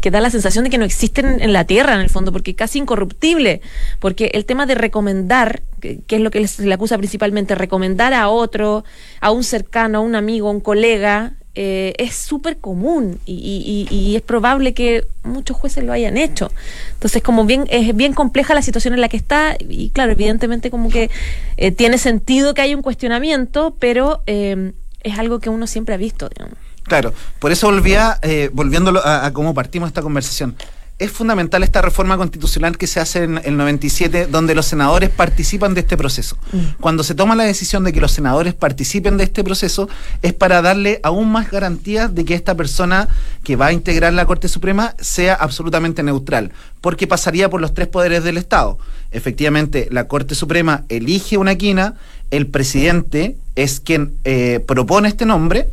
que 0.00 0.10
da 0.10 0.20
la 0.20 0.30
sensación 0.30 0.64
de 0.64 0.70
que 0.70 0.78
no 0.78 0.84
existen 0.84 1.40
en 1.40 1.52
la 1.52 1.64
tierra, 1.64 1.94
en 1.94 2.00
el 2.00 2.10
fondo, 2.10 2.32
porque 2.32 2.54
casi 2.54 2.78
incorruptible. 2.78 3.60
Porque 3.98 4.30
el 4.34 4.44
tema 4.44 4.66
de 4.66 4.74
recomendar, 4.74 5.62
que, 5.80 6.02
es 6.08 6.20
lo 6.20 6.30
que 6.30 6.46
se 6.46 6.64
le 6.64 6.74
acusa 6.74 6.98
principalmente, 6.98 7.54
recomendar 7.54 8.14
a 8.14 8.28
otro, 8.28 8.84
a 9.20 9.30
un 9.30 9.44
cercano, 9.44 9.98
a 9.98 10.00
un 10.00 10.14
amigo, 10.14 10.48
a 10.48 10.52
un 10.52 10.60
colega, 10.60 11.34
eh, 11.58 11.94
es 11.96 12.14
súper 12.14 12.58
común 12.58 13.18
y, 13.24 14.12
es 14.14 14.22
probable 14.22 14.74
que 14.74 15.06
muchos 15.24 15.56
jueces 15.56 15.82
lo 15.82 15.92
hayan 15.92 16.18
hecho. 16.18 16.52
Entonces, 16.92 17.22
como 17.22 17.46
bien, 17.46 17.64
es 17.70 17.96
bien 17.96 18.12
compleja 18.12 18.54
la 18.54 18.62
situación 18.62 18.94
en 18.94 19.00
la 19.00 19.08
que 19.08 19.16
está, 19.16 19.56
y 19.58 19.90
claro, 19.90 20.12
evidentemente 20.12 20.70
como 20.70 20.90
que 20.90 21.10
eh, 21.56 21.72
tiene 21.72 21.96
sentido 21.96 22.52
que 22.52 22.60
haya 22.62 22.76
un 22.76 22.82
cuestionamiento, 22.82 23.74
pero 23.78 24.22
eh, 24.26 24.72
es 25.02 25.18
algo 25.18 25.38
que 25.38 25.48
uno 25.48 25.66
siempre 25.66 25.94
ha 25.94 25.98
visto, 25.98 26.28
digamos. 26.28 26.65
Claro, 26.86 27.12
por 27.38 27.52
eso 27.52 27.66
volvía, 27.66 28.18
eh, 28.22 28.50
volviéndolo 28.52 29.00
a, 29.04 29.30
cómo 29.32 29.54
partimos 29.54 29.88
esta 29.88 30.02
conversación. 30.02 30.56
Es 30.98 31.10
fundamental 31.10 31.62
esta 31.62 31.82
reforma 31.82 32.16
constitucional 32.16 32.78
que 32.78 32.86
se 32.86 33.00
hace 33.00 33.24
en 33.24 33.38
el 33.44 33.58
97, 33.58 34.28
donde 34.28 34.54
los 34.54 34.64
senadores 34.64 35.10
participan 35.10 35.74
de 35.74 35.80
este 35.80 35.94
proceso. 35.98 36.38
Mm. 36.52 36.80
Cuando 36.80 37.02
se 37.02 37.14
toma 37.14 37.34
la 37.34 37.44
decisión 37.44 37.84
de 37.84 37.92
que 37.92 38.00
los 38.00 38.12
senadores 38.12 38.54
participen 38.54 39.18
de 39.18 39.24
este 39.24 39.44
proceso, 39.44 39.90
es 40.22 40.32
para 40.32 40.62
darle 40.62 41.00
aún 41.02 41.30
más 41.30 41.50
garantías 41.50 42.14
de 42.14 42.24
que 42.24 42.34
esta 42.34 42.54
persona 42.54 43.08
que 43.42 43.56
va 43.56 43.66
a 43.66 43.72
integrar 43.74 44.14
la 44.14 44.24
Corte 44.24 44.48
Suprema 44.48 44.94
sea 44.98 45.34
absolutamente 45.34 46.02
neutral, 46.02 46.52
porque 46.80 47.06
pasaría 47.06 47.50
por 47.50 47.60
los 47.60 47.74
tres 47.74 47.88
poderes 47.88 48.24
del 48.24 48.38
Estado. 48.38 48.78
Efectivamente, 49.10 49.88
la 49.90 50.08
Corte 50.08 50.34
Suprema 50.34 50.84
elige 50.88 51.36
una 51.36 51.56
quina, 51.56 51.94
el 52.30 52.46
presidente 52.46 53.36
es 53.54 53.80
quien 53.80 54.14
eh, 54.24 54.64
propone 54.66 55.08
este 55.08 55.26
nombre 55.26 55.68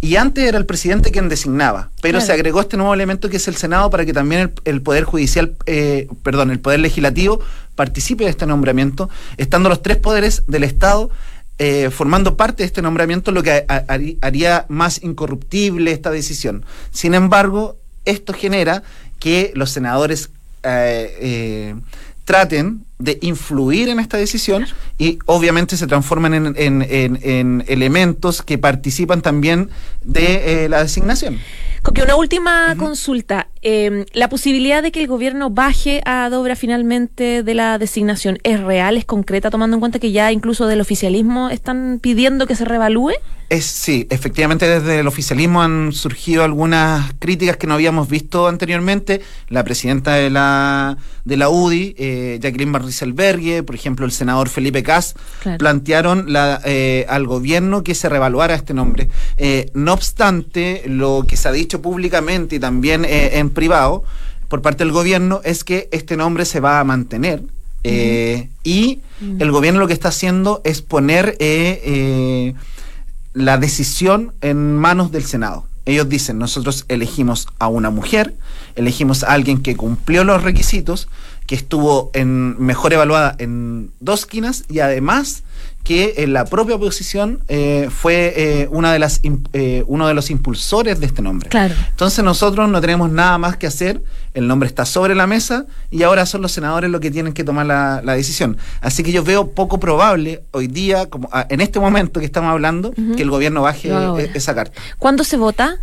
y 0.00 0.16
antes 0.16 0.44
era 0.44 0.56
el 0.56 0.64
presidente 0.64 1.10
quien 1.10 1.28
designaba, 1.28 1.90
pero 2.00 2.20
se 2.20 2.32
agregó 2.32 2.60
este 2.60 2.76
nuevo 2.76 2.94
elemento 2.94 3.28
que 3.28 3.36
es 3.36 3.48
el 3.48 3.56
Senado 3.56 3.90
para 3.90 4.06
que 4.06 4.14
también 4.14 4.52
el, 4.64 4.80
Poder 4.82 5.04
Judicial, 5.04 5.56
eh, 5.66 6.08
perdón, 6.22 6.50
el 6.50 6.58
Poder 6.58 6.80
Legislativo 6.80 7.40
participe 7.74 8.24
de 8.24 8.30
este 8.30 8.46
nombramiento, 8.46 9.10
estando 9.36 9.68
los 9.68 9.82
tres 9.82 9.98
poderes 9.98 10.44
del 10.46 10.64
Estado 10.64 11.10
eh, 11.58 11.90
formando 11.90 12.38
parte 12.38 12.62
de 12.62 12.66
este 12.66 12.80
nombramiento, 12.80 13.32
lo 13.32 13.42
que 13.42 13.66
haría 14.22 14.64
más 14.68 15.02
incorruptible 15.02 15.92
esta 15.92 16.10
decisión. 16.10 16.64
Sin 16.90 17.12
embargo, 17.12 17.76
esto 18.06 18.32
genera 18.32 18.82
que 19.18 19.52
los 19.54 19.70
senadores 19.70 20.30
traten 22.24 22.86
de 23.00 23.18
influir 23.22 23.88
en 23.88 23.98
esta 23.98 24.16
decisión 24.16 24.66
y 24.98 25.18
obviamente 25.26 25.76
se 25.76 25.86
transforman 25.86 26.54
en, 26.56 27.64
elementos 27.66 28.42
que 28.42 28.58
participan 28.58 29.22
también 29.22 29.70
de 30.04 30.64
eh, 30.64 30.68
la 30.68 30.82
designación. 30.82 31.38
Coque, 31.82 32.02
una 32.02 32.16
última 32.16 32.74
consulta. 32.76 33.48
Em, 33.62 34.04
¿La 34.12 34.28
posibilidad 34.28 34.82
de 34.82 34.92
que 34.92 35.00
el 35.00 35.06
gobierno 35.06 35.48
baje 35.48 36.02
a 36.04 36.28
Dobra 36.28 36.56
finalmente 36.56 37.42
de 37.42 37.54
la 37.54 37.78
designación 37.78 38.38
es 38.42 38.60
real, 38.60 38.98
es 38.98 39.06
concreta, 39.06 39.50
tomando 39.50 39.76
en 39.76 39.80
cuenta 39.80 39.98
que 39.98 40.12
ya 40.12 40.30
incluso 40.30 40.66
del 40.66 40.80
oficialismo 40.80 41.48
están 41.48 41.98
pidiendo 42.02 42.46
que 42.46 42.54
se 42.54 42.66
revalúe? 42.66 43.12
Es, 43.50 43.64
sí, 43.64 44.06
efectivamente 44.10 44.68
desde 44.68 45.00
el 45.00 45.08
oficialismo 45.08 45.60
han 45.60 45.92
surgido 45.92 46.44
algunas 46.44 47.12
críticas 47.18 47.56
que 47.56 47.66
no 47.66 47.74
habíamos 47.74 48.08
visto 48.08 48.46
anteriormente. 48.46 49.22
La 49.48 49.64
presidenta 49.64 50.14
de 50.14 50.30
la, 50.30 50.96
de 51.24 51.36
la 51.36 51.48
UDI, 51.48 51.96
eh, 51.98 52.38
Jacqueline 52.40 52.70
Barriselbergue, 52.70 53.64
por 53.64 53.74
ejemplo, 53.74 54.06
el 54.06 54.12
senador 54.12 54.48
Felipe 54.48 54.84
Cas, 54.84 55.16
plantearon 55.58 56.32
la, 56.32 56.60
eh, 56.64 57.06
al 57.08 57.26
gobierno 57.26 57.82
que 57.82 57.96
se 57.96 58.08
revaluara 58.08 58.54
este 58.54 58.72
nombre. 58.72 59.08
Eh, 59.36 59.70
no 59.74 59.94
obstante, 59.94 60.84
lo 60.86 61.24
que 61.26 61.36
se 61.36 61.48
ha 61.48 61.52
dicho 61.52 61.69
públicamente 61.78 62.56
y 62.56 62.58
también 62.58 63.04
eh, 63.04 63.38
en 63.38 63.50
privado 63.50 64.04
por 64.48 64.62
parte 64.62 64.84
del 64.84 64.92
gobierno 64.92 65.40
es 65.44 65.64
que 65.64 65.88
este 65.92 66.16
nombre 66.16 66.44
se 66.44 66.60
va 66.60 66.80
a 66.80 66.84
mantener. 66.84 67.42
y 67.84 69.00
el 69.38 69.50
gobierno 69.52 69.80
lo 69.80 69.86
que 69.86 69.94
está 69.94 70.08
haciendo 70.08 70.60
es 70.64 70.82
poner 70.82 71.36
la 73.32 73.58
decisión 73.58 74.32
en 74.40 74.76
manos 74.76 75.12
del 75.12 75.24
Senado. 75.24 75.64
Ellos 75.86 76.08
dicen, 76.08 76.38
nosotros 76.38 76.84
elegimos 76.88 77.48
a 77.58 77.68
una 77.68 77.90
mujer, 77.90 78.34
elegimos 78.76 79.22
a 79.22 79.32
alguien 79.32 79.62
que 79.62 79.76
cumplió 79.76 80.24
los 80.24 80.42
requisitos, 80.42 81.08
que 81.50 81.56
estuvo 81.56 82.12
en 82.14 82.64
mejor 82.64 82.92
evaluada 82.92 83.34
en 83.38 83.90
dos 83.98 84.20
esquinas 84.20 84.62
y 84.68 84.78
además 84.78 85.42
que 85.82 86.14
en 86.18 86.32
la 86.32 86.44
propia 86.44 86.76
oposición 86.76 87.40
eh, 87.48 87.88
fue 87.90 88.34
eh, 88.36 88.68
una 88.70 88.92
de 88.92 89.00
las 89.00 89.20
eh, 89.24 89.82
uno 89.88 90.06
de 90.06 90.14
los 90.14 90.30
impulsores 90.30 91.00
de 91.00 91.06
este 91.06 91.22
nombre. 91.22 91.48
Claro. 91.48 91.74
Entonces 91.88 92.22
nosotros 92.22 92.68
no 92.68 92.80
tenemos 92.80 93.10
nada 93.10 93.36
más 93.38 93.56
que 93.56 93.66
hacer, 93.66 94.00
el 94.34 94.46
nombre 94.46 94.68
está 94.68 94.84
sobre 94.84 95.16
la 95.16 95.26
mesa 95.26 95.66
y 95.90 96.04
ahora 96.04 96.24
son 96.24 96.40
los 96.40 96.52
senadores 96.52 96.88
los 96.88 97.00
que 97.00 97.10
tienen 97.10 97.32
que 97.32 97.42
tomar 97.42 97.66
la, 97.66 98.00
decisión. 98.14 98.56
Así 98.80 99.02
que 99.02 99.10
yo 99.10 99.24
veo 99.24 99.50
poco 99.50 99.80
probable 99.80 100.44
hoy 100.52 100.68
día, 100.68 101.06
como 101.06 101.28
ah, 101.32 101.48
en 101.48 101.60
este 101.60 101.80
momento 101.80 102.20
que 102.20 102.26
estamos 102.26 102.52
hablando, 102.52 102.92
que 102.92 103.22
el 103.22 103.30
gobierno 103.30 103.62
baje 103.62 103.90
e, 103.90 104.30
esa 104.34 104.54
carta. 104.54 104.80
¿Cuándo 105.00 105.24
se 105.24 105.36
vota? 105.36 105.80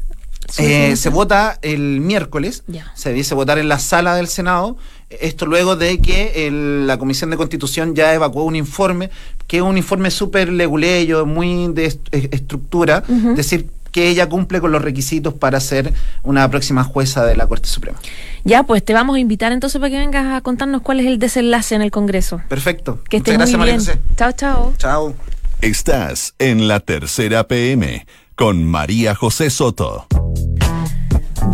se 0.50 1.10
vota 1.10 1.60
el 1.62 2.00
miércoles, 2.00 2.64
se 2.94 3.12
dice 3.12 3.36
votar 3.36 3.60
en 3.60 3.68
la 3.68 3.80
sala 3.80 4.16
del 4.16 4.30
Senado 4.30 4.78
esto 5.10 5.46
luego 5.46 5.76
de 5.76 6.00
que 6.00 6.50
la 6.86 6.98
Comisión 6.98 7.30
de 7.30 7.38
Constitución 7.38 7.96
ya 7.96 8.14
evacuó 8.14 8.44
un 8.44 8.56
informe, 8.56 9.10
que 9.48 9.58
es 9.58 9.64
un 9.64 9.78
informe 9.78 10.12
súper 10.12 10.50
leguleyo, 10.50 11.26
muy 11.26 11.68
de 11.74 11.86
estructura, 12.12 13.04
es 13.08 13.38
decir, 13.38 13.70
que 13.92 14.10
ella 14.10 14.28
cumple 14.28 14.60
con 14.60 14.72
los 14.72 14.82
requisitos 14.82 15.34
para 15.34 15.60
ser 15.60 15.94
una 16.24 16.48
próxima 16.52 16.84
jueza 16.84 17.26
de 17.26 17.36
la 17.36 17.48
Corte 17.48 17.68
Suprema. 17.68 17.98
Ya, 18.44 18.64
pues 18.64 18.84
te 18.84 18.94
vamos 18.94 19.16
a 19.16 19.20
invitar 19.20 19.52
entonces 19.52 19.80
para 19.80 19.90
que 19.90 19.98
vengas 19.98 20.36
a 20.36 20.42
contarnos 20.42 20.82
cuál 20.82 21.00
es 21.00 21.08
el 21.08 21.20
desenlace 21.20 21.74
en 21.74 21.82
el 21.82 21.90
Congreso. 21.90 22.42
Perfecto. 22.48 23.02
Que 23.10 23.18
estés 23.18 23.58
muy 23.58 23.66
bien. 23.66 23.82
Chao, 24.16 24.32
chao. 24.34 24.74
Chao. 24.78 25.16
Estás 25.62 26.36
en 26.38 26.68
la 26.68 26.80
tercera 26.80 27.48
PM 27.48 28.06
con 28.36 28.64
María 28.66 29.16
José 29.16 29.50
Soto. 29.50 30.06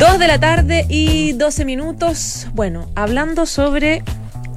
Dos 0.04 0.20
de 0.20 0.28
la 0.28 0.38
tarde 0.38 0.86
y 0.90 1.32
doce 1.32 1.64
minutos. 1.64 2.48
Bueno, 2.52 2.90
hablando 2.94 3.46
sobre 3.46 4.04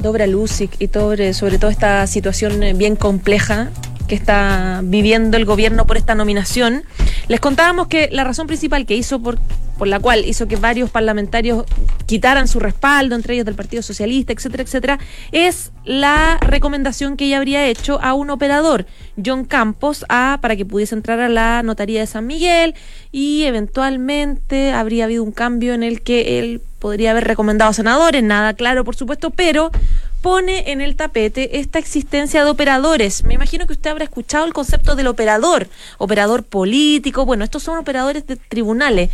Dobra 0.00 0.26
Lucic 0.26 0.72
y 0.80 0.88
sobre, 0.88 1.34
sobre 1.34 1.58
toda 1.58 1.70
esta 1.70 2.04
situación 2.08 2.60
bien 2.76 2.96
compleja 2.96 3.70
que 4.08 4.16
está 4.16 4.80
viviendo 4.82 5.36
el 5.36 5.44
gobierno 5.44 5.86
por 5.86 5.98
esta 5.98 6.16
nominación. 6.16 6.82
Les 7.28 7.38
contábamos 7.38 7.86
que 7.86 8.08
la 8.10 8.24
razón 8.24 8.48
principal 8.48 8.86
que 8.86 8.96
hizo 8.96 9.20
por, 9.20 9.38
por 9.78 9.86
la 9.86 10.00
cual 10.00 10.24
hizo 10.24 10.48
que 10.48 10.56
varios 10.56 10.90
parlamentarios 10.90 11.64
quitaran 12.06 12.48
su 12.48 12.60
respaldo, 12.60 13.14
entre 13.14 13.34
ellos 13.34 13.46
del 13.46 13.54
Partido 13.54 13.82
Socialista, 13.82 14.32
etcétera, 14.32 14.62
etcétera, 14.62 14.98
es 15.32 15.72
la 15.84 16.38
recomendación 16.40 17.16
que 17.16 17.26
ella 17.26 17.38
habría 17.38 17.66
hecho 17.66 18.00
a 18.02 18.14
un 18.14 18.30
operador, 18.30 18.86
John 19.24 19.44
Campos, 19.44 20.04
a, 20.08 20.38
para 20.40 20.56
que 20.56 20.64
pudiese 20.64 20.94
entrar 20.94 21.20
a 21.20 21.28
la 21.28 21.62
notaría 21.62 22.00
de 22.00 22.06
San 22.06 22.26
Miguel 22.26 22.74
y 23.12 23.44
eventualmente 23.44 24.72
habría 24.72 25.04
habido 25.04 25.22
un 25.22 25.32
cambio 25.32 25.74
en 25.74 25.82
el 25.82 26.02
que 26.02 26.38
él 26.38 26.62
podría 26.78 27.10
haber 27.10 27.24
recomendado 27.24 27.72
senadores, 27.72 28.22
nada 28.22 28.54
claro, 28.54 28.84
por 28.84 28.96
supuesto, 28.96 29.30
pero 29.30 29.70
pone 30.22 30.72
en 30.72 30.80
el 30.80 30.96
tapete 30.96 31.60
esta 31.60 31.78
existencia 31.78 32.44
de 32.44 32.50
operadores. 32.50 33.24
Me 33.24 33.34
imagino 33.34 33.66
que 33.66 33.72
usted 33.72 33.90
habrá 33.90 34.04
escuchado 34.04 34.44
el 34.44 34.52
concepto 34.52 34.96
del 34.96 35.06
operador, 35.06 35.68
operador 35.98 36.42
político, 36.42 37.24
bueno, 37.24 37.44
estos 37.44 37.62
son 37.62 37.78
operadores 37.78 38.26
de 38.26 38.36
tribunales. 38.36 39.10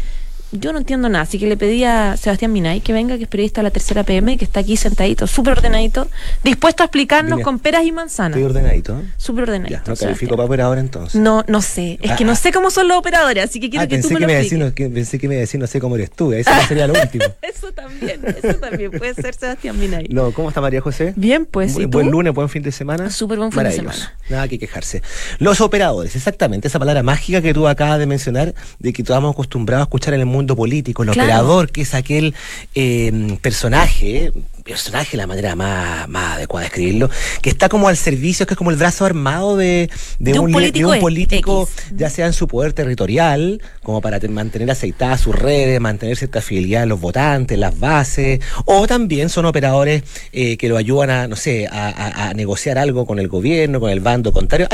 Yo 0.53 0.73
no 0.73 0.79
entiendo 0.79 1.09
nada, 1.09 1.23
así 1.23 1.39
que 1.39 1.47
le 1.47 1.57
pedí 1.57 1.83
a 1.85 2.17
Sebastián 2.17 2.53
Minay 2.53 2.81
que 2.81 2.93
venga, 2.93 3.17
que 3.17 3.25
es 3.25 3.29
periodista 3.29 3.63
de 3.63 3.65
la 3.65 3.71
tercera 3.71 4.05
PM, 4.05 4.37
que 4.37 4.45
está 4.45 4.61
aquí 4.61 4.77
sentadito, 4.77 5.27
súper 5.27 5.55
ordenadito, 5.55 6.09
dispuesto 6.45 6.83
a 6.83 6.87
explicarnos 6.87 7.41
con 7.41 7.59
peras 7.59 7.85
y 7.85 7.93
manzanas. 7.93 8.37
Estoy 8.37 8.45
ordenadito. 8.45 8.99
¿eh? 8.99 9.05
Súper 9.17 9.45
ordenadito. 9.45 9.81
Ya, 9.85 9.91
no 9.91 9.97
califico 9.97 10.37
para 10.37 10.47
operador 10.47 10.79
entonces. 10.79 11.21
No, 11.21 11.43
no 11.49 11.63
sé, 11.63 11.99
es 12.03 12.13
que 12.13 12.25
no 12.25 12.33
ah, 12.33 12.37
sé 12.37 12.53
cómo 12.53 12.71
son 12.71 12.87
los 12.87 12.99
operadores, 12.99 13.45
así 13.45 13.61
que 13.61 13.71
quiero 13.71 13.85
ah, 13.85 13.87
que 13.89 14.01
tú 14.03 14.11
me, 14.11 14.21
lo 14.21 14.27
me 14.27 14.49
no, 14.53 14.75
que, 14.75 14.91
Pensé 14.91 15.19
que 15.19 15.27
me 15.27 15.35
iba 15.35 15.41
a 15.41 15.43
decir, 15.43 15.59
no 15.59 15.67
sé 15.67 15.81
cómo 15.81 15.97
eres 15.97 16.11
tú, 16.11 16.33
eso 16.33 16.51
sería 16.69 16.87
lo 16.87 17.01
último. 17.01 17.25
eso 17.43 17.73
también, 17.73 18.21
eso 18.43 18.59
también, 18.59 18.91
puede 18.91 19.15
ser 19.15 19.35
Sebastián 19.35 19.79
Minay. 19.79 20.09
No, 20.11 20.33
¿cómo 20.33 20.49
está 20.49 20.61
María 20.61 20.83
José? 20.83 21.15
Bien, 21.17 21.47
pues. 21.47 21.79
¿y 21.79 21.87
buen 21.87 22.11
lunes, 22.11 22.35
buen 22.35 22.51
fin 22.51 22.63
de 22.63 22.73
semana. 22.73 23.11
Súper 23.11 23.39
buen 23.39 23.53
fin 23.53 23.63
de 23.63 23.73
semana. 23.73 24.15
Nada 24.29 24.49
que 24.49 24.59
quejarse. 24.59 25.03
Los 25.39 25.63
operadores, 25.63 26.15
exactamente, 26.15 26.69
esa 26.69 26.79
palabra 26.79 27.03
mágica 27.03 27.41
que 27.41 27.55
tú 27.55 27.67
acabas 27.67 27.99
de 27.99 28.07
mencionar, 28.07 28.55
de 28.79 28.93
que 28.93 29.01
estamos 29.01 29.33
acostumbrados 29.33 29.85
a 29.85 29.85
escuchar 29.85 30.13
en 30.13 30.21
el 30.21 30.27
mundo 30.27 30.42
político, 30.47 31.03
el 31.03 31.11
operador, 31.11 31.71
que 31.71 31.83
es 31.83 31.95
aquel 31.95 32.35
eh, 32.75 33.39
personaje 33.41 34.33
personaje, 34.63 35.17
la 35.17 35.27
manera 35.27 35.55
más, 35.57 36.09
más 36.09 36.37
adecuada 36.37 36.63
de 36.63 36.67
escribirlo, 36.69 37.11
que 37.41 37.51
está 37.51 37.69
como 37.69 37.89
al 37.89 37.97
servicio, 37.97 38.47
que 38.47 38.55
es 38.55 38.59
como 38.59 38.71
el 38.71 38.77
brazo 38.77 39.05
armado 39.05 39.57
de, 39.57 39.91
de, 40.19 40.39
un, 40.39 40.53
político, 40.53 41.69
ya 41.95 42.11
sea 42.11 42.27
en 42.27 42.33
su 42.33 42.49
poder 42.49 42.73
territorial, 42.73 43.61
como 43.83 44.01
para 44.01 44.19
mantener 44.29 44.71
aceitadas 44.71 45.21
sus 45.21 45.35
redes, 45.35 45.81
mantener 45.81 46.17
cierta 46.17 46.41
fidelidad 46.41 46.83
a 46.83 46.87
los 46.87 47.01
votantes, 47.01 47.59
las 47.59 47.79
bases, 47.79 48.41
o 48.65 48.87
también 48.87 49.29
son 49.29 49.47
operadores 49.47 50.03
eh, 50.33 50.57
que 50.57 50.69
lo 50.69 50.77
ayudan 50.77 51.11
a, 51.11 51.29
no 51.29 51.37
sé, 51.37 51.69
a, 51.71 52.33
negociar 52.35 52.79
algo 52.79 53.07
con 53.07 53.19
el 53.19 53.29
gobierno, 53.29 53.81
con 53.81 53.91
el 53.91 54.01
bando 54.01 54.33
contrario. 54.33 54.69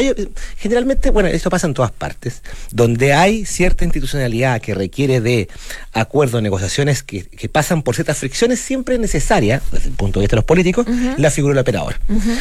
generalmente, 0.57 1.11
bueno, 1.11 1.29
esto 1.29 1.51
pasa 1.51 1.67
en 1.67 1.75
todas 1.75 1.91
partes, 1.91 2.43
donde 2.71 3.15
hay 3.15 3.45
cierta 3.45 3.85
institucionalidad 3.85 4.61
que 4.61 4.75
requiere 4.75 5.21
de 5.21 5.49
acuerdos, 5.93 6.43
negociaciones 6.43 7.03
que, 7.03 7.25
que 7.25 7.49
pasan 7.49 7.83
por 7.83 7.95
ciertas 7.95 8.19
fricciones, 8.19 8.61
siempre 8.61 8.95
es 8.95 9.01
necesaria 9.01 9.61
desde 9.79 9.91
el 9.91 9.97
punto 9.97 10.21
de 10.21 10.25
vista 10.25 10.37
de 10.37 10.39
los 10.39 10.45
políticos, 10.45 10.87
la 11.17 11.31
figura 11.31 11.55
del 11.55 11.63
operador. 11.63 11.97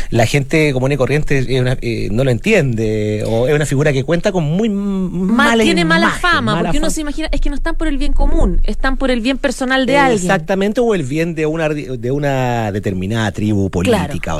La 0.09 0.25
gente 0.25 0.73
común 0.73 0.91
y 0.91 0.97
corriente 0.97 1.45
eh, 1.47 2.09
no 2.11 2.23
lo 2.23 2.31
entiende, 2.31 3.23
o 3.25 3.47
es 3.47 3.55
una 3.55 3.65
figura 3.65 3.93
que 3.93 4.03
cuenta 4.03 4.31
con 4.31 4.43
muy 4.43 4.69
mala 4.69 5.63
Tiene 5.63 5.85
mala 5.85 6.11
fama, 6.11 6.61
porque 6.61 6.77
uno 6.77 6.89
se 6.89 7.01
imagina, 7.01 7.27
es 7.31 7.41
que 7.41 7.49
no 7.49 7.55
están 7.55 7.75
por 7.75 7.87
el 7.87 7.97
bien 7.97 8.13
común, 8.13 8.61
están 8.63 8.97
por 8.97 9.11
el 9.11 9.21
bien 9.21 9.37
personal 9.37 9.85
de 9.85 9.97
alguien. 9.97 10.21
Exactamente, 10.21 10.81
o 10.81 10.93
el 10.93 11.03
bien 11.03 11.35
de 11.35 11.45
una, 11.45 11.69
de 11.69 12.11
una 12.11 12.71
determinada 12.71 13.31
tribu 13.31 13.69
política. 13.69 14.37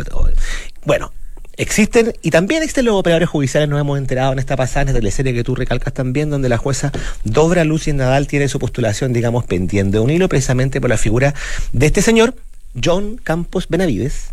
bueno, 0.85 1.11
Existen, 1.59 2.13
y 2.21 2.29
también 2.29 2.61
existen 2.61 2.85
los 2.85 2.93
operadores 2.93 3.29
judiciales, 3.29 3.67
nos 3.67 3.81
hemos 3.81 3.97
enterado 3.97 4.31
en 4.31 4.37
esta 4.37 4.55
pasada, 4.55 4.83
en 4.83 4.87
esta 4.89 4.99
teleserie 4.99 5.33
que 5.33 5.43
tú 5.43 5.55
recalcas 5.55 5.91
también, 5.91 6.29
donde 6.29 6.49
la 6.49 6.57
jueza 6.57 6.91
Dobra 7.23 7.63
Lucy 7.63 7.93
Nadal 7.93 8.27
tiene 8.27 8.47
su 8.47 8.59
postulación, 8.59 9.11
digamos, 9.11 9.43
pendiente 9.43 9.97
de 9.97 9.99
un 9.99 10.11
hilo 10.11 10.29
precisamente 10.29 10.79
por 10.79 10.91
la 10.91 10.97
figura 10.97 11.33
de 11.71 11.87
este 11.87 12.03
señor, 12.03 12.35
John 12.83 13.19
Campos 13.23 13.67
Benavides, 13.69 14.31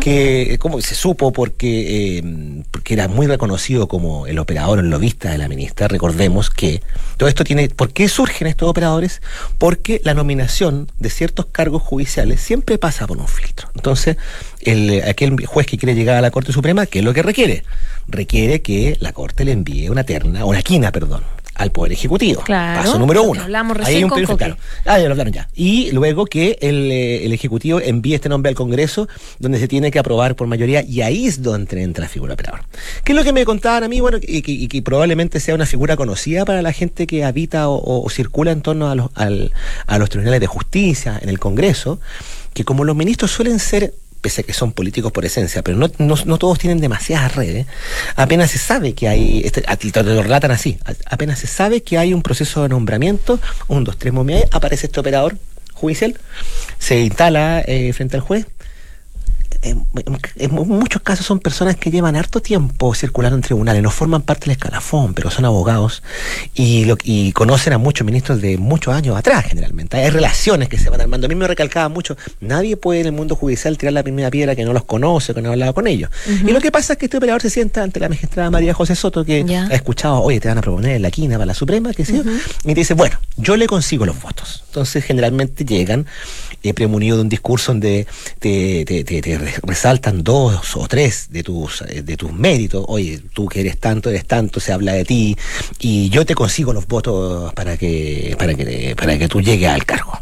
que 0.00 0.56
como 0.60 0.80
se 0.80 0.94
supo 0.94 1.32
porque, 1.32 2.18
eh, 2.18 2.62
porque 2.70 2.94
era 2.94 3.08
muy 3.08 3.26
reconocido 3.26 3.88
como 3.88 4.26
el 4.26 4.38
operador, 4.38 4.78
el 4.78 4.90
lobista 4.90 5.30
de 5.30 5.38
la 5.38 5.48
ministra, 5.48 5.88
recordemos 5.88 6.50
que 6.50 6.82
todo 7.16 7.28
esto 7.28 7.44
tiene, 7.44 7.68
¿por 7.68 7.92
qué 7.92 8.08
surgen 8.08 8.46
estos 8.46 8.68
operadores? 8.68 9.22
Porque 9.58 10.00
la 10.04 10.14
nominación 10.14 10.90
de 10.98 11.10
ciertos 11.10 11.46
cargos 11.46 11.82
judiciales 11.82 12.40
siempre 12.40 12.78
pasa 12.78 13.06
por 13.06 13.18
un 13.18 13.28
filtro. 13.28 13.68
Entonces, 13.74 14.16
el, 14.60 15.02
aquel 15.02 15.44
juez 15.46 15.66
que 15.66 15.78
quiere 15.78 15.94
llegar 15.94 16.16
a 16.16 16.20
la 16.20 16.30
Corte 16.30 16.52
Suprema, 16.52 16.86
¿qué 16.86 17.00
es 17.00 17.04
lo 17.04 17.14
que 17.14 17.22
requiere? 17.22 17.64
Requiere 18.08 18.62
que 18.62 18.96
la 19.00 19.12
Corte 19.12 19.44
le 19.44 19.52
envíe 19.52 19.88
una 19.88 20.04
terna, 20.04 20.44
una 20.44 20.62
quina, 20.62 20.92
perdón, 20.92 21.22
al 21.56 21.72
Poder 21.72 21.92
Ejecutivo. 21.92 22.42
Paso 22.46 22.98
número 22.98 23.22
uno. 23.22 23.42
Hablamos 23.42 23.76
recién 23.76 23.96
Ahí 23.96 24.02
hay 24.02 24.24
un 24.24 24.36
claro. 24.36 24.56
Ah, 24.84 24.98
ya 24.98 25.06
lo 25.06 25.12
hablaron 25.12 25.32
ya. 25.32 25.48
Y 25.54 25.90
luego 25.92 26.26
que 26.26 26.58
el, 26.60 26.90
eh, 26.90 27.24
el, 27.24 27.32
Ejecutivo 27.32 27.80
envíe 27.80 28.14
este 28.14 28.28
nombre 28.28 28.50
al 28.50 28.54
Congreso, 28.54 29.08
donde 29.38 29.58
se 29.58 29.68
tiene 29.68 29.90
que 29.90 29.98
aprobar 29.98 30.36
por 30.36 30.46
mayoría, 30.46 30.82
y 30.82 31.02
ahí 31.02 31.26
es 31.26 31.42
donde 31.42 31.82
entra 31.82 32.02
la 32.02 32.08
figura 32.08 32.34
operador. 32.34 32.60
¿Qué 33.04 33.12
es 33.12 33.16
lo 33.16 33.24
que 33.24 33.32
me 33.32 33.44
contaban 33.44 33.84
a 33.84 33.88
mí? 33.88 34.00
Bueno, 34.00 34.18
y 34.20 34.68
que, 34.68 34.82
probablemente 34.82 35.40
sea 35.40 35.54
una 35.54 35.66
figura 35.66 35.96
conocida 35.96 36.44
para 36.44 36.62
la 36.62 36.72
gente 36.72 37.06
que 37.06 37.24
habita 37.24 37.68
o, 37.68 38.06
circula 38.10 38.52
en 38.52 38.62
torno 38.62 38.90
a 38.90 38.94
los, 38.94 39.10
a 39.14 39.98
los 39.98 40.10
tribunales 40.10 40.40
de 40.40 40.46
justicia, 40.46 41.18
en 41.20 41.28
el 41.28 41.38
Congreso, 41.38 42.00
que 42.54 42.64
como 42.64 42.84
los 42.84 42.96
ministros 42.96 43.30
suelen 43.30 43.58
ser 43.58 43.94
pese 44.26 44.42
que 44.42 44.52
son 44.52 44.72
políticos 44.72 45.12
por 45.12 45.24
esencia, 45.24 45.62
pero 45.62 45.78
no, 45.78 46.38
todos 46.38 46.58
tienen 46.58 46.80
demasiadas 46.80 47.36
redes, 47.36 47.68
apenas 48.16 48.50
se 48.50 48.58
sabe 48.58 48.92
que 48.92 49.06
hay, 49.06 49.42
este, 49.44 49.62
lo 50.02 50.20
relatan 50.20 50.50
así, 50.50 50.80
apenas 51.08 51.38
se 51.38 51.46
sabe 51.46 51.84
que 51.84 51.96
hay 51.96 52.12
un 52.12 52.22
proceso 52.22 52.64
de 52.64 52.68
nombramiento, 52.68 53.38
un, 53.68 53.84
dos, 53.84 53.96
tres 53.96 54.12
momias, 54.12 54.42
aparece 54.50 54.86
este 54.86 54.98
operador 54.98 55.38
judicial, 55.74 56.18
se 56.80 57.02
instala 57.02 57.62
eh, 57.68 57.92
frente 57.92 58.16
al 58.16 58.22
juez, 58.22 58.46
en, 59.62 59.86
muchos 60.50 61.02
casos 61.02 61.26
son 61.26 61.40
personas 61.40 61.76
que 61.76 61.90
llevan 61.90 62.16
harto 62.16 62.40
tiempo 62.40 62.94
circulando 62.94 63.36
en 63.36 63.42
tribunales, 63.42 63.82
no 63.82 63.90
forman 63.90 64.22
parte 64.22 64.46
del 64.46 64.52
escalafón, 64.52 65.14
pero 65.14 65.30
son 65.30 65.44
abogados 65.44 66.02
y, 66.54 66.84
lo, 66.84 66.96
y 67.02 67.32
conocen 67.32 67.72
a 67.72 67.78
muchos 67.78 68.04
ministros 68.04 68.40
de 68.40 68.58
muchos 68.58 68.94
años 68.94 69.16
atrás, 69.16 69.46
generalmente. 69.46 69.96
Hay 69.96 70.10
relaciones 70.10 70.68
que 70.68 70.78
se 70.78 70.90
van 70.90 71.00
armando. 71.00 71.26
A 71.26 71.28
mí 71.28 71.34
me 71.34 71.46
recalcaba 71.46 71.88
mucho, 71.88 72.16
nadie 72.40 72.76
puede 72.76 73.00
en 73.00 73.06
el 73.06 73.12
mundo 73.12 73.36
judicial 73.36 73.76
tirar 73.78 73.92
la 73.92 74.02
primera 74.02 74.30
piedra 74.30 74.54
que 74.54 74.64
no 74.64 74.72
los 74.72 74.84
conoce, 74.84 75.34
que 75.34 75.42
no 75.42 75.50
ha 75.50 75.52
hablado 75.52 75.74
con 75.74 75.86
ellos. 75.86 76.10
Y 76.26 76.52
lo 76.52 76.60
que 76.60 76.70
pasa 76.70 76.94
es 76.94 76.98
que 76.98 77.06
este 77.06 77.18
operador 77.18 77.42
se 77.42 77.50
sienta 77.50 77.82
ante 77.82 78.00
la 78.00 78.08
magistrada 78.08 78.50
María 78.50 78.74
José 78.74 78.94
Soto, 78.94 79.24
que 79.24 79.44
ha 79.56 79.74
escuchado, 79.74 80.22
oye, 80.22 80.40
te 80.40 80.48
van 80.48 80.58
a 80.58 80.62
proponer 80.62 81.00
la 81.00 81.10
quina 81.10 81.36
para 81.36 81.46
la 81.46 81.54
Suprema, 81.54 81.92
que 81.92 82.04
sí, 82.04 82.22
y 82.64 82.68
te 82.68 82.74
dice, 82.74 82.94
bueno, 82.94 83.18
yo 83.36 83.56
le 83.56 83.66
consigo 83.66 84.06
los 84.06 84.20
votos. 84.20 84.64
Entonces, 84.66 85.04
generalmente 85.04 85.64
llegan 85.64 86.06
eh, 86.62 86.74
premunidos 86.74 87.18
de 87.18 87.22
un 87.22 87.28
discurso 87.28 87.72
donde 87.72 88.06
te, 88.38 88.84
te, 88.84 89.04
te, 89.04 89.22
te 89.22 89.38
resaltan 89.62 90.22
dos 90.22 90.76
o 90.76 90.86
tres 90.88 91.28
de 91.30 91.42
tus, 91.42 91.82
eh, 91.82 92.02
de 92.02 92.16
tus 92.16 92.32
méritos. 92.32 92.84
Oye, 92.88 93.20
tú 93.32 93.48
que 93.48 93.60
eres 93.60 93.78
tanto, 93.78 94.10
eres 94.10 94.26
tanto, 94.26 94.60
se 94.60 94.72
habla 94.72 94.92
de 94.92 95.04
ti 95.04 95.36
y 95.78 96.08
yo 96.10 96.24
te 96.26 96.34
consigo 96.34 96.72
los 96.72 96.86
votos 96.86 97.52
para 97.54 97.76
que, 97.76 98.34
para 98.38 98.54
que, 98.54 98.94
para 98.96 99.18
que 99.18 99.28
tú 99.28 99.40
llegues 99.40 99.68
al 99.68 99.84
cargo. 99.84 100.20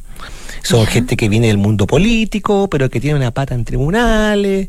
Son 0.62 0.86
gente 0.86 1.16
que 1.16 1.28
viene 1.28 1.48
del 1.48 1.58
mundo 1.58 1.86
político, 1.86 2.68
pero 2.70 2.88
que 2.88 2.98
tiene 2.98 3.16
una 3.16 3.32
pata 3.32 3.54
en 3.54 3.64
tribunales. 3.66 4.68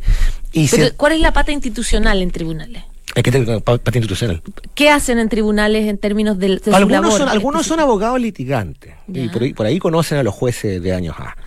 Y 0.52 0.70
¿Cuál 0.98 1.13
es 1.13 1.20
la 1.22 1.32
pata 1.32 1.54
institucional 1.54 2.22
en 2.22 2.32
tribunales? 2.32 2.84
Hay 3.15 3.23
que 3.23 3.32
tener 3.32 3.62
parte 3.62 3.97
institucional. 3.97 4.41
¿Qué 4.73 4.89
hacen 4.89 5.19
en 5.19 5.30
tribunales 5.30 5.88
en 5.88 5.97
términos 5.97 6.38
de, 6.38 6.60
algunos 6.73 7.17
Son, 7.17 7.30
algunos 7.30 7.65
son 7.65 7.80
abogados 7.80 8.19
litigantes 8.19 8.93
y 9.08 9.54
por 9.54 9.65
ahí, 9.65 9.80
conocen 9.80 10.17
a 10.17 10.23
los 10.23 10.34
jueces 10.34 10.82
de 10.82 10.93
años 10.93 11.15
A. 11.19 11.38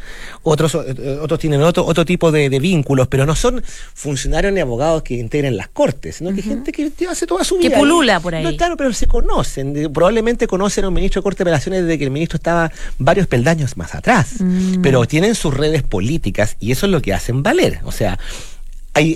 Otros, 0.43 0.75
eh, 0.75 1.19
otros 1.21 1.41
tienen 1.41 1.61
otro, 1.63 1.85
otro 1.85 2.05
tipo 2.05 2.31
de, 2.31 2.49
vínculos, 2.59 3.09
pero 3.09 3.27
no 3.27 3.35
son 3.35 3.63
funcionarios 3.95 4.53
ni 4.53 4.61
abogados 4.61 5.03
que 5.03 5.15
integren 5.15 5.57
las 5.57 5.69
cortes, 5.69 6.17
sino 6.17 6.35
que 6.35 6.43
gente 6.43 6.73
que 6.73 6.91
hace 7.09 7.27
toda 7.27 7.45
su 7.45 7.59
vida. 7.59 7.71
Que 7.71 7.77
pulula 7.77 8.21
por 8.21 8.35
ahí. 8.35 8.45
No, 8.45 8.57
claro, 8.57 8.77
pero 8.77 8.93
se 8.93 9.07
conocen. 9.07 9.93
Probablemente 9.93 10.47
conocen 10.47 10.85
a 10.85 10.89
un 10.89 10.95
ministro 10.95 11.21
de 11.21 11.25
Corte 11.25 11.39
de 11.39 11.51
Apelaciones 11.51 11.83
desde 11.83 11.99
que 11.99 12.05
el 12.05 12.11
ministro 12.11 12.37
estaba 12.37 12.71
varios 12.99 13.27
peldaños 13.27 13.77
más 13.77 13.95
atrás. 13.95 14.41
Mm. 14.41 14.81
Pero 14.81 15.05
tienen 15.07 15.35
sus 15.35 15.53
redes 15.53 15.83
políticas 15.83 16.57
y 16.61 16.73
eso 16.73 16.87
es 16.87 16.93
lo 16.93 17.03
que 17.03 17.13
hacen 17.13 17.43
valer. 17.43 17.81
O 17.85 17.93
sea, 17.93 18.19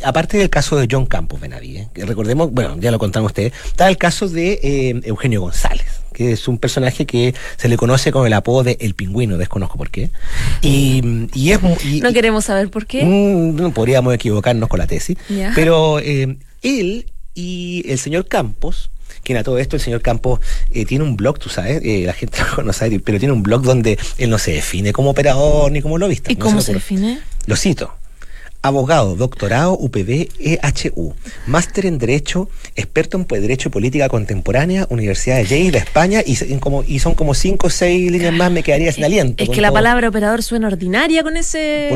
aparte 0.04 0.38
del 0.38 0.50
caso 0.50 0.76
de 0.76 0.88
John 0.90 1.06
Campos 1.06 1.40
Benavides, 1.40 1.88
que 1.92 2.04
recordemos, 2.04 2.50
bueno, 2.52 2.76
ya 2.78 2.90
lo 2.90 2.98
contaron 2.98 3.26
ustedes, 3.26 3.52
está 3.66 3.88
el 3.88 3.96
caso 3.96 4.28
de 4.28 4.60
eh, 4.62 5.00
Eugenio 5.04 5.40
González, 5.40 5.86
que 6.12 6.32
es 6.32 6.48
un 6.48 6.58
personaje 6.58 7.06
que 7.06 7.34
se 7.56 7.68
le 7.68 7.76
conoce 7.76 8.12
con 8.12 8.26
el 8.26 8.32
apodo 8.32 8.64
de 8.64 8.76
El 8.80 8.94
Pingüino, 8.94 9.38
desconozco 9.38 9.78
por 9.78 9.90
qué. 9.90 10.10
Y, 10.60 11.30
es... 11.50 11.60
no 12.02 12.12
queremos 12.12 12.44
saber 12.44 12.70
por 12.70 12.86
qué. 12.86 13.04
Mm, 13.04 13.56
no 13.56 13.72
podríamos 13.72 14.14
equivocarnos 14.14 14.68
con 14.68 14.78
la 14.78 14.86
tesis, 14.86 15.16
pero 15.54 15.98
eh, 15.98 16.36
él 16.62 17.06
y 17.34 17.84
el 17.88 17.98
señor 17.98 18.26
Campos 18.28 18.90
quien 19.24 19.38
a 19.38 19.44
todo 19.44 19.58
esto 19.58 19.76
el 19.76 19.82
señor 19.82 20.02
Campos 20.02 20.40
eh, 20.72 20.84
tiene 20.84 21.04
un 21.04 21.16
blog, 21.16 21.38
tú 21.38 21.48
sabes, 21.48 21.80
la 21.84 22.12
gente 22.12 22.38
no 22.64 22.72
sabe, 22.72 22.98
pero 22.98 23.20
tiene 23.20 23.32
un 23.32 23.44
blog 23.44 23.62
donde 23.62 23.96
él 24.18 24.30
no 24.30 24.38
se 24.38 24.52
define 24.52 24.92
como 24.92 25.10
operador 25.10 25.70
ni 25.70 25.80
como 25.80 25.96
lobista. 25.96 26.32
¿Y 26.32 26.36
cómo 26.36 26.60
se 26.60 26.72
define? 26.72 27.20
Lo 27.46 27.54
cito 27.54 27.94
abogado, 28.62 29.16
doctorado 29.16 29.72
UPB 29.72 30.28
EHU, 30.38 31.14
máster 31.46 31.86
en 31.86 31.98
Derecho, 31.98 32.48
experto 32.76 33.18
en 33.18 33.26
Derecho 33.26 33.68
y 33.68 33.72
Política 33.72 34.08
Contemporánea, 34.08 34.86
Universidad 34.88 35.36
de 35.36 35.46
Yale 35.46 35.70
de 35.72 35.78
España, 35.78 36.22
y, 36.24 36.36
como, 36.58 36.84
y 36.84 37.00
son 37.00 37.14
como 37.14 37.34
cinco 37.34 37.66
o 37.66 37.70
seis 37.70 38.10
líneas 38.10 38.32
más, 38.32 38.52
me 38.52 38.62
quedaría 38.62 38.92
sin 38.92 39.04
aliento. 39.04 39.42
Es 39.42 39.50
que 39.50 39.60
la 39.60 39.72
palabra 39.72 40.08
operador 40.08 40.42
suena 40.44 40.68
ordinaria 40.68 41.24
con 41.24 41.36
ese, 41.36 41.90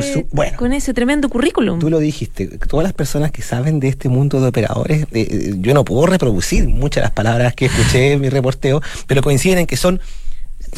con 0.56 0.72
ese 0.72 0.92
tremendo 0.92 1.28
currículum. 1.28 1.78
Tú 1.78 1.88
lo 1.88 2.00
dijiste, 2.00 2.58
todas 2.68 2.82
las 2.82 2.92
personas 2.92 3.30
que 3.30 3.42
saben 3.42 3.78
de 3.78 3.88
este 3.88 4.08
mundo 4.08 4.40
de 4.40 4.48
operadores, 4.48 5.02
eh, 5.02 5.06
eh, 5.12 5.54
yo 5.58 5.72
no 5.72 5.84
puedo 5.84 6.06
reproducir 6.06 6.66
muchas 6.66 7.02
de 7.02 7.06
las 7.06 7.12
palabras 7.12 7.54
que 7.54 7.66
escuché 7.66 8.12
en 8.12 8.20
mi 8.20 8.28
reporteo, 8.28 8.82
pero 9.06 9.22
coinciden 9.22 9.58
en 9.58 9.66
que 9.66 9.76
son, 9.76 10.00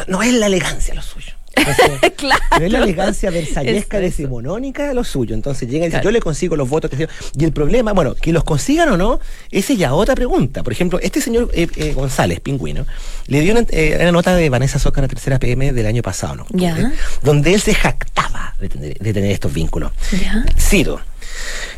no 0.06 0.22
es 0.22 0.34
la 0.34 0.46
elegancia 0.46 0.94
lo 0.94 1.02
suyo 1.02 1.37
claro. 2.16 2.42
es 2.60 2.72
la 2.72 2.78
elegancia 2.78 3.30
versallesca 3.30 3.98
decimonónica 3.98 4.88
de 4.88 4.94
lo 4.94 5.04
suyo. 5.04 5.34
Entonces 5.34 5.68
llega 5.68 5.86
y 5.86 5.90
dice, 5.90 6.00
yo 6.02 6.10
le 6.10 6.20
consigo 6.20 6.56
los 6.56 6.68
votos. 6.68 6.90
Que 6.90 7.08
y 7.36 7.44
el 7.44 7.52
problema, 7.52 7.92
bueno, 7.92 8.14
que 8.14 8.32
los 8.32 8.44
consigan 8.44 8.88
o 8.90 8.96
no, 8.96 9.20
esa 9.50 9.72
es 9.72 9.78
ya 9.78 9.94
otra 9.94 10.14
pregunta. 10.14 10.62
Por 10.62 10.72
ejemplo, 10.72 10.98
este 11.00 11.20
señor 11.20 11.50
eh, 11.52 11.68
eh, 11.76 11.92
González, 11.94 12.40
pingüino, 12.40 12.86
le 13.26 13.40
dio 13.40 13.54
eh, 13.70 13.98
una, 14.00 14.12
nota 14.12 14.34
de 14.34 14.48
Vanessa 14.50 14.78
Soca, 14.78 15.00
la 15.00 15.08
tercera 15.08 15.38
PM 15.38 15.72
del 15.72 15.86
año 15.86 16.02
pasado, 16.02 16.34
¿no? 16.36 16.46
Donde 17.22 17.54
él 17.54 17.60
se 17.60 17.74
jactaba 17.74 18.54
de 18.58 18.68
tener, 18.68 19.30
estos 19.30 19.52
vínculos. 19.52 19.92
¿Ya? 20.12 20.44
Ciro 20.58 21.00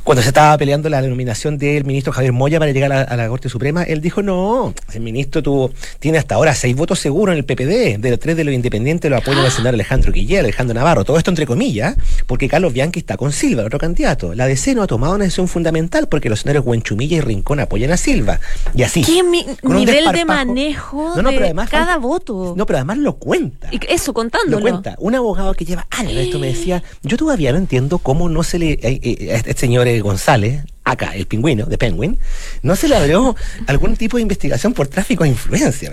cuando 0.05 0.23
se 0.23 0.29
estaba 0.29 0.57
peleando 0.59 0.89
la 0.89 1.03
nominación 1.03 1.59
del 1.59 1.85
ministro 1.85 2.13
Javier 2.13 2.33
Moya 2.33 2.59
para 2.59 2.73
llegar 2.73 2.93
a, 2.93 3.17
la 3.17 3.29
Corte 3.29 3.49
Suprema, 3.49 3.83
él 3.83 4.01
dijo, 4.01 4.23
no, 4.23 4.75
el 4.93 5.01
ministro 5.01 5.43
tuvo, 5.43 5.73
tiene 5.99 6.19
hasta 6.19 6.35
ahora 6.35 6.55
seis 6.55 6.77
votos 6.77 6.99
seguros 6.99 7.33
en 7.33 7.39
el 7.39 7.45
PPD, 7.45 8.01
de 8.01 8.11
los 8.11 8.19
tres 8.19 8.37
de 8.37 8.45
los 8.45 8.55
independientes 8.55 9.11
lo 9.11 9.17
apoya 9.17 9.45
el 9.45 9.51
senador 9.51 9.75
Alejandro 9.75 10.13
Guillén, 10.13 10.41
Alejandro 10.41 10.75
Navarro, 10.75 11.05
todo 11.05 11.19
esto 11.19 11.31
entre 11.31 11.47
comillas, 11.47 11.97
porque 12.27 12.49
Carlos 12.49 12.73
Bianchi 12.73 13.01
está 13.01 13.17
con 13.17 13.33
Silva, 13.33 13.63
el 13.63 13.67
otro 13.67 13.79
candidato. 13.79 14.35
La 14.35 14.47
DC 14.47 14.75
no 14.75 14.83
ha 14.83 14.87
tomado 14.87 15.15
una 15.15 15.25
decisión 15.25 15.49
fundamental 15.49 16.09
porque 16.09 16.29
los 16.29 16.41
senadores 16.41 16.67
Huenchumilla 16.67 17.17
y 17.19 17.21
Rincón 17.21 17.61
apoyan 17.61 17.91
a 17.91 17.97
Silva. 17.97 18.41
Y 18.75 18.83
así. 18.83 19.03
¿Qué 19.03 19.23
nivel 19.63 20.13
de 20.13 20.25
manejo 20.25 21.15
de 21.15 21.55
cada 21.71 21.99
voto? 21.99 22.55
No, 22.57 22.67
pero 22.67 22.79
además 22.79 22.99
lo 22.99 23.17
cuenta. 23.17 23.69
Y 23.71 23.81
eso, 23.89 24.13
contándolo. 24.13 24.59
Lo 24.59 24.63
cuenta. 24.63 24.97
Un 24.99 25.15
abogado 25.15 25.55
que 25.55 25.65
lleva 25.65 25.87
años 25.91 26.11
esto 26.21 26.39
me 26.39 26.49
decía, 26.49 26.83
yo 27.03 27.17
todavía 27.17 27.53
no 27.53 27.59
entiendo 27.59 27.99
cómo 27.99 28.29
no 28.29 28.43
se 28.43 28.59
le... 28.59 28.73
Eh, 28.73 29.01
eh, 29.03 29.50
este 29.51 29.63
señor 29.63 29.89
González, 30.01 30.63
acá, 30.85 31.17
el 31.17 31.27
pingüino 31.27 31.67
de 31.67 31.77
Penguin, 31.77 32.17
no 32.63 32.77
se 32.77 32.87
le 32.87 32.95
abrió 32.95 33.35
algún 33.67 33.97
tipo 33.97 34.17
de 34.17 34.23
investigación 34.23 34.75
por 34.75 34.87
tráfico 34.87 35.25
de 35.25 35.31
influencia. 35.31 35.93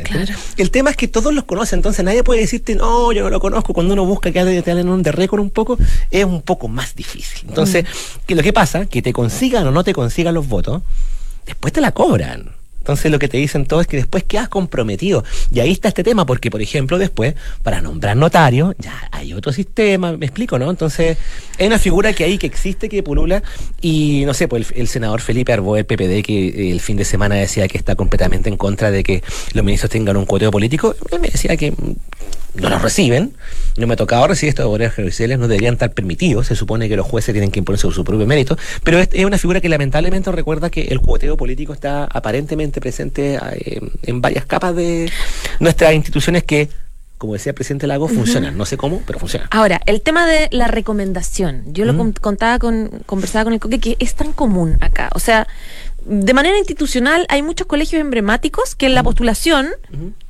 El 0.57 0.69
tema 0.69 0.91
es 0.91 0.95
que 0.95 1.07
todos 1.07 1.33
los 1.33 1.43
conocen, 1.45 1.79
entonces 1.79 2.05
nadie 2.05 2.23
puede 2.23 2.41
decirte, 2.41 2.75
no, 2.75 3.11
yo 3.13 3.23
no 3.23 3.31
lo 3.31 3.39
conozco. 3.39 3.73
Cuando 3.73 3.95
uno 3.95 4.05
busca 4.05 4.31
que 4.31 4.39
alguien 4.39 4.89
un 4.89 5.01
de 5.01 5.11
récord 5.11 5.41
un 5.41 5.49
poco, 5.49 5.79
es 6.11 6.23
un 6.23 6.43
poco 6.43 6.67
más 6.67 6.93
difícil. 6.95 7.47
Entonces, 7.49 7.83
mm. 7.83 8.25
que 8.27 8.35
lo 8.35 8.43
que 8.43 8.53
pasa, 8.53 8.85
que 8.85 9.01
te 9.01 9.11
consigan 9.11 9.65
o 9.65 9.71
no 9.71 9.83
te 9.83 9.91
consigan 9.91 10.35
los 10.35 10.47
votos, 10.47 10.83
después 11.47 11.73
te 11.73 11.81
la 11.81 11.93
cobran. 11.93 12.51
Entonces 12.87 13.11
lo 13.11 13.19
que 13.19 13.27
te 13.27 13.35
dicen 13.35 13.65
todo 13.65 13.81
es 13.81 13.87
que 13.87 13.97
después 13.97 14.23
quedas 14.23 14.47
comprometido. 14.47 15.25
Y 15.51 15.59
ahí 15.59 15.73
está 15.73 15.89
este 15.89 16.05
tema, 16.05 16.25
porque 16.25 16.49
por 16.49 16.61
ejemplo 16.61 16.97
después, 16.97 17.35
para 17.61 17.81
nombrar 17.81 18.15
notario, 18.15 18.73
ya 18.79 19.09
hay 19.11 19.33
otro 19.33 19.51
sistema, 19.51 20.15
me 20.15 20.25
explico, 20.25 20.57
¿no? 20.57 20.69
Entonces, 20.69 21.17
hay 21.59 21.67
una 21.67 21.79
figura 21.79 22.13
que 22.13 22.23
hay, 22.23 22.37
que 22.37 22.47
existe, 22.47 22.87
que 22.87 23.03
pulula, 23.03 23.43
y 23.81 24.23
no 24.25 24.33
sé, 24.33 24.47
pues 24.47 24.71
el, 24.73 24.87
senador 24.87 25.19
Felipe 25.19 25.51
Arbó, 25.51 25.75
el 25.75 25.85
PPD, 25.85 26.23
que 26.23 26.47
eh, 26.47 26.71
el 26.71 26.79
fin 26.79 26.95
de 26.95 27.03
semana 27.03 27.35
decía 27.35 27.67
que 27.67 27.77
está 27.77 27.95
completamente 27.95 28.47
en 28.47 28.55
contra 28.55 28.89
de 28.89 29.03
que 29.03 29.21
los 29.51 29.65
ministros 29.65 29.91
tengan 29.91 30.15
un 30.15 30.25
cuoteo 30.25 30.49
político, 30.49 30.95
él 31.11 31.19
me 31.19 31.27
decía 31.27 31.57
que 31.57 31.73
no 32.61 32.69
los 32.69 32.81
reciben, 32.81 33.33
no 33.77 33.87
me 33.87 33.93
ha 33.93 33.97
tocado 33.97 34.27
recibir 34.27 34.49
estos 34.49 34.65
poderes 34.65 34.93
judiciales, 34.93 35.37
no 35.37 35.47
deberían 35.47 35.73
estar 35.73 35.91
permitidos, 35.93 36.47
se 36.47 36.55
supone 36.55 36.89
que 36.89 36.95
los 36.95 37.05
jueces 37.05 37.33
tienen 37.33 37.51
que 37.51 37.59
imponerse 37.59 37.91
su 37.91 38.03
propio 38.03 38.25
mérito, 38.25 38.57
pero 38.83 38.99
es, 38.99 39.09
una 39.25 39.37
figura 39.37 39.61
que 39.61 39.69
lamentablemente 39.69 40.31
recuerda 40.31 40.69
que 40.69 40.83
el 40.83 40.99
cuoteo 40.99 41.37
político 41.37 41.73
está 41.73 42.05
aparentemente 42.05 42.76
presente 42.81 43.39
eh, 43.53 43.81
en 44.03 44.21
varias 44.21 44.45
capas 44.45 44.75
de 44.75 45.11
nuestras 45.59 45.93
instituciones 45.93 46.43
que 46.43 46.69
como 47.17 47.33
decía 47.33 47.49
el 47.49 47.55
presidente 47.55 47.87
Lago, 47.87 48.07
funcionan. 48.07 48.57
No 48.57 48.65
sé 48.65 48.77
cómo, 48.77 49.01
pero 49.05 49.17
funcionan. 49.17 49.47
Ahora, 49.51 49.81
el 49.87 50.01
tema 50.01 50.27
de 50.27 50.49
la 50.51 50.67
recomendación. 50.67 51.63
Yo 51.73 51.85
lo 51.85 51.97
contaba 52.21 52.59
con, 52.59 52.91
conversaba 53.05 53.45
con 53.45 53.53
el 53.53 53.59
Coque, 53.59 53.79
que 53.79 53.97
es 53.99 54.13
tan 54.13 54.33
común 54.33 54.77
acá. 54.81 55.09
O 55.15 55.19
sea, 55.19 55.47
de 56.05 56.33
manera 56.33 56.57
institucional 56.57 57.25
hay 57.29 57.41
muchos 57.41 57.65
colegios 57.67 57.99
emblemáticos 57.99 58.75
que 58.75 58.85
en 58.85 58.93
la 58.93 59.03
postulación 59.03 59.69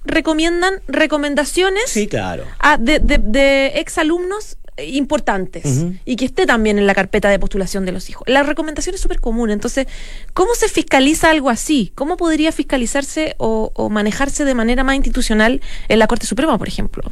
recomiendan 0.05 0.75
recomendaciones 0.87 1.83
sí, 1.87 2.07
claro. 2.07 2.45
de, 2.79 2.99
de, 2.99 3.17
de 3.17 3.67
exalumnos 3.75 4.57
importantes 4.77 5.85
y 6.05 6.15
que 6.15 6.25
esté 6.25 6.45
también 6.45 6.77
en 6.77 6.87
la 6.87 6.93
carpeta 6.93 7.29
de 7.29 7.39
postulación 7.39 7.85
de 7.85 7.91
los 7.91 8.09
hijos. 8.09 8.27
La 8.27 8.43
recomendación 8.43 8.95
es 8.95 9.01
súper 9.01 9.19
común. 9.19 9.49
Entonces, 9.49 9.87
¿cómo 10.33 10.55
se 10.55 10.69
fiscaliza 10.69 11.31
algo 11.31 11.49
así? 11.49 11.91
¿Cómo 11.95 12.17
podría 12.17 12.51
fiscalizarse 12.51 13.35
o, 13.37 13.71
o 13.73 13.89
manejarse 13.89 14.45
de 14.45 14.53
manera 14.53 14.83
más 14.83 14.95
institucional 14.95 15.61
en 15.87 15.99
la 15.99 16.07
Corte 16.07 16.25
Suprema, 16.25 16.57
por 16.57 16.67
ejemplo? 16.67 17.03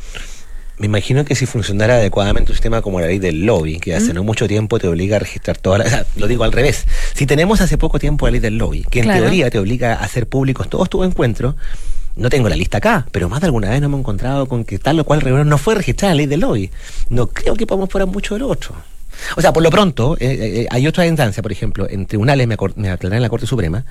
Me 0.78 0.88
imagino 0.88 1.24
que 1.24 1.36
si 1.36 1.46
funcionara 1.46 1.96
adecuadamente 1.96 2.52
un 2.52 2.56
sistema 2.56 2.82
como 2.82 3.00
la 3.00 3.08
ley 3.08 3.18
del 3.18 3.46
lobby, 3.46 3.80
que 3.80 3.96
hace 3.96 4.14
no 4.14 4.24
mucho 4.26 4.46
tiempo 4.46 4.78
te 4.78 4.88
obliga 4.88 5.16
a 5.16 5.20
registrar 5.20 5.58
todas 5.58 5.80
las... 5.80 6.06
lo 6.18 6.28
digo 6.28 6.44
al 6.44 6.52
revés. 6.52 6.84
Si 7.14 7.26
tenemos 7.26 7.62
hace 7.62 7.78
poco 7.78 7.98
tiempo 7.98 8.28
la 8.28 8.32
ley 8.32 8.42
del 8.42 8.58
lobby, 8.58 8.84
que 8.84 9.00
en 9.00 9.08
teoría 9.08 9.50
te 9.50 9.58
obliga 9.58 9.94
a 9.94 10.04
hacer 10.04 10.28
públicos 10.28 10.70
todos 10.70 10.90
tus 10.90 11.06
encuentros, 11.06 11.56
no 12.16 12.30
tengo 12.30 12.50
la 12.50 12.56
lista 12.56 12.78
acá, 12.78 13.06
pero 13.12 13.30
más 13.30 13.42
de 13.42 13.48
alguna 13.48 13.70
vez 13.70 13.82
nos 13.82 13.90
hemos 13.90 14.00
encontrado 14.00 14.48
con 14.48 14.64
que 14.64 14.80
tal 14.80 15.00
o 15.00 15.04
cual 15.04 15.22
reunión 15.22 15.50
no 15.50 15.58
fue 15.58 15.76
registrada 15.76 16.14
la 16.14 16.18
ley 16.18 16.26
del 16.26 16.42
lobby. 16.42 16.72
No 17.10 17.28
creo 17.28 17.56
que 17.56 17.68
podamos 17.68 17.90
fuera 17.90 18.06
mucho 18.06 18.36
del 18.36 18.44
otro. 18.44 18.76
O 19.38 19.42
sea, 19.42 19.54
por 19.54 19.64
lo 19.64 19.70
pronto, 19.72 20.16
eh, 20.20 20.26
eh, 20.26 20.62
eh, 20.62 20.68
hay 20.70 20.88
otra 20.88 21.06
instancia, 21.08 21.42
por 21.42 21.52
ejemplo, 21.52 21.88
en 21.90 22.06
tribunales, 22.06 22.48
me, 22.48 22.58
me 22.76 22.90
aclaré 22.90 23.16
en 23.16 23.22
la 23.22 23.30
Corte 23.30 23.48
Suprema, 23.48 23.86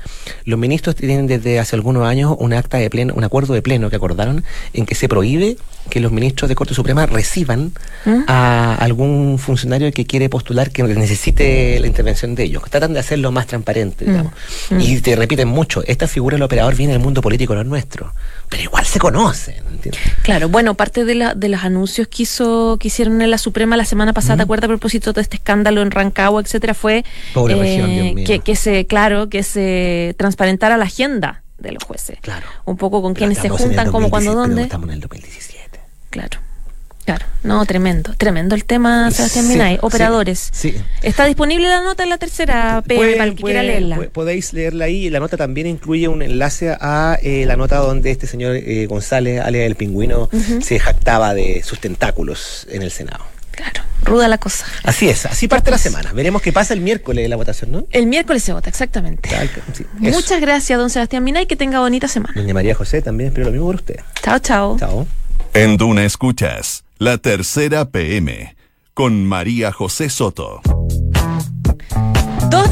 los 0.44 0.58
ministros 0.58 0.96
tienen 0.96 1.26
desde 1.26 1.58
hace 1.58 1.76
algunos 1.76 2.06
años 2.06 2.36
un 2.38 2.52
acta 2.52 2.78
de 2.78 2.90
pleno, 2.90 3.14
un 3.14 3.24
acuerdo 3.24 3.54
de 3.54 3.62
pleno 3.62 3.90
que 3.90 3.96
acordaron 3.96 4.44
en 4.72 4.86
que 4.86 4.94
se 4.94 5.08
prohíbe 5.08 5.56
que 5.90 6.00
los 6.00 6.12
ministros 6.12 6.48
de 6.48 6.54
Corte 6.54 6.74
Suprema 6.74 7.06
reciban 7.06 7.72
¿Mm? 8.04 8.22
a 8.26 8.74
algún 8.76 9.38
funcionario 9.38 9.90
que 9.92 10.06
quiere 10.06 10.28
postular 10.28 10.70
que 10.70 10.82
necesite 10.82 11.78
la 11.80 11.86
intervención 11.86 12.34
de 12.34 12.44
ellos. 12.44 12.62
Tratan 12.68 12.92
de 12.92 13.00
hacerlo 13.00 13.32
más 13.32 13.46
transparente, 13.46 14.04
¿Mm? 14.04 14.08
digamos. 14.08 14.32
¿Mm? 14.70 14.80
Y 14.80 15.00
te 15.00 15.16
repiten 15.16 15.48
mucho, 15.48 15.82
esta 15.86 16.08
figura 16.08 16.36
del 16.36 16.42
operador 16.42 16.74
viene 16.74 16.92
del 16.92 17.02
mundo 17.02 17.20
político, 17.20 17.54
no 17.54 17.60
es 17.60 17.66
nuestro. 17.66 18.12
Pero 18.48 18.62
igual 18.62 18.84
se 18.84 18.98
conocen. 18.98 19.56
Claro, 20.22 20.48
bueno, 20.48 20.74
parte 20.74 21.04
de, 21.04 21.14
la, 21.14 21.34
de 21.34 21.48
los 21.48 21.64
anuncios 21.64 22.08
que, 22.08 22.22
hizo, 22.22 22.76
que 22.78 22.88
hicieron 22.88 23.20
en 23.22 23.30
la 23.30 23.38
Suprema 23.38 23.76
la 23.76 23.84
semana 23.84 24.12
pasada, 24.12 24.38
¿te 24.38 24.42
acuerdas 24.42 24.64
a 24.64 24.68
propósito 24.68 25.12
de 25.12 25.22
este 25.22 25.36
escándalo 25.36 25.82
en 25.82 25.90
Rancagua, 25.90 26.40
etcétera, 26.40 26.74
fue 26.74 27.04
eh, 27.34 28.24
que, 28.26 28.40
que 28.40 28.56
se, 28.56 28.86
claro, 28.86 29.28
que 29.28 29.42
se 29.42 30.14
transparentara 30.18 30.76
la 30.76 30.84
agenda 30.84 31.42
de 31.58 31.72
los 31.72 31.82
jueces. 31.82 32.18
Claro. 32.20 32.46
Un 32.64 32.76
poco 32.76 33.02
con 33.02 33.14
quienes 33.14 33.38
se 33.38 33.48
juntan, 33.48 33.90
como 33.90 34.10
cuando, 34.10 34.34
dónde. 34.34 34.62
Estamos 34.62 34.88
en 34.88 34.94
el 34.94 35.00
2017. 35.00 35.63
Claro. 36.14 36.38
Claro, 37.04 37.26
no, 37.42 37.66
tremendo, 37.66 38.14
tremendo 38.16 38.54
el 38.54 38.64
tema, 38.64 39.10
Sebastián 39.10 39.48
Minay. 39.48 39.78
Operadores. 39.82 40.48
Sí, 40.52 40.74
¿Está 41.02 41.26
disponible 41.26 41.66
la 41.68 41.82
nota 41.82 42.04
en 42.04 42.08
la 42.08 42.18
tercera 42.18 42.82
P 42.86 42.96
para 42.96 43.24
el 43.24 43.34
que 43.34 43.42
quiera 43.42 43.62
leerla? 43.64 43.98
podéis 44.12 44.52
leerla 44.52 44.84
ahí. 44.86 45.10
La 45.10 45.18
nota 45.18 45.36
también 45.36 45.66
incluye 45.66 46.06
un 46.06 46.22
enlace 46.22 46.70
a 46.70 47.18
eh, 47.20 47.44
la 47.46 47.56
nota 47.56 47.78
donde 47.78 48.12
este 48.12 48.28
señor 48.28 48.54
eh, 48.56 48.86
González, 48.86 49.40
alias 49.42 49.64
del 49.64 49.74
pingüino, 49.74 50.30
se 50.62 50.78
jactaba 50.78 51.34
de 51.34 51.62
sus 51.64 51.80
tentáculos 51.80 52.66
en 52.70 52.82
el 52.82 52.92
Senado. 52.92 53.24
Claro, 53.50 53.82
ruda 54.02 54.28
la 54.28 54.38
cosa. 54.38 54.64
Así 54.84 55.08
es, 55.08 55.26
así 55.26 55.48
parte 55.48 55.70
la 55.70 55.78
semana. 55.78 56.12
Veremos 56.12 56.40
qué 56.42 56.52
pasa 56.52 56.74
el 56.74 56.80
miércoles 56.80 57.28
la 57.28 57.36
votación, 57.36 57.72
¿no? 57.72 57.86
El 57.90 58.06
miércoles 58.06 58.42
se 58.44 58.52
vota, 58.52 58.70
exactamente. 58.70 59.28
Muchas 59.98 60.40
gracias, 60.40 60.78
don 60.78 60.88
Sebastián 60.88 61.24
Minay, 61.24 61.46
que 61.46 61.56
tenga 61.56 61.80
bonita 61.80 62.08
semana. 62.08 62.32
Doña 62.34 62.54
María 62.54 62.74
José, 62.74 63.02
también 63.02 63.28
espero 63.28 63.46
lo 63.46 63.52
mismo 63.52 63.66
por 63.66 63.74
usted. 63.74 64.00
Chao, 64.22 64.38
chao. 64.38 64.78
Chao. 64.78 65.06
En 65.56 65.76
Duna 65.76 66.04
Escuchas, 66.04 66.84
la 66.98 67.16
tercera 67.18 67.84
PM, 67.90 68.56
con 68.92 69.24
María 69.24 69.70
José 69.70 70.10
Soto. 70.10 70.60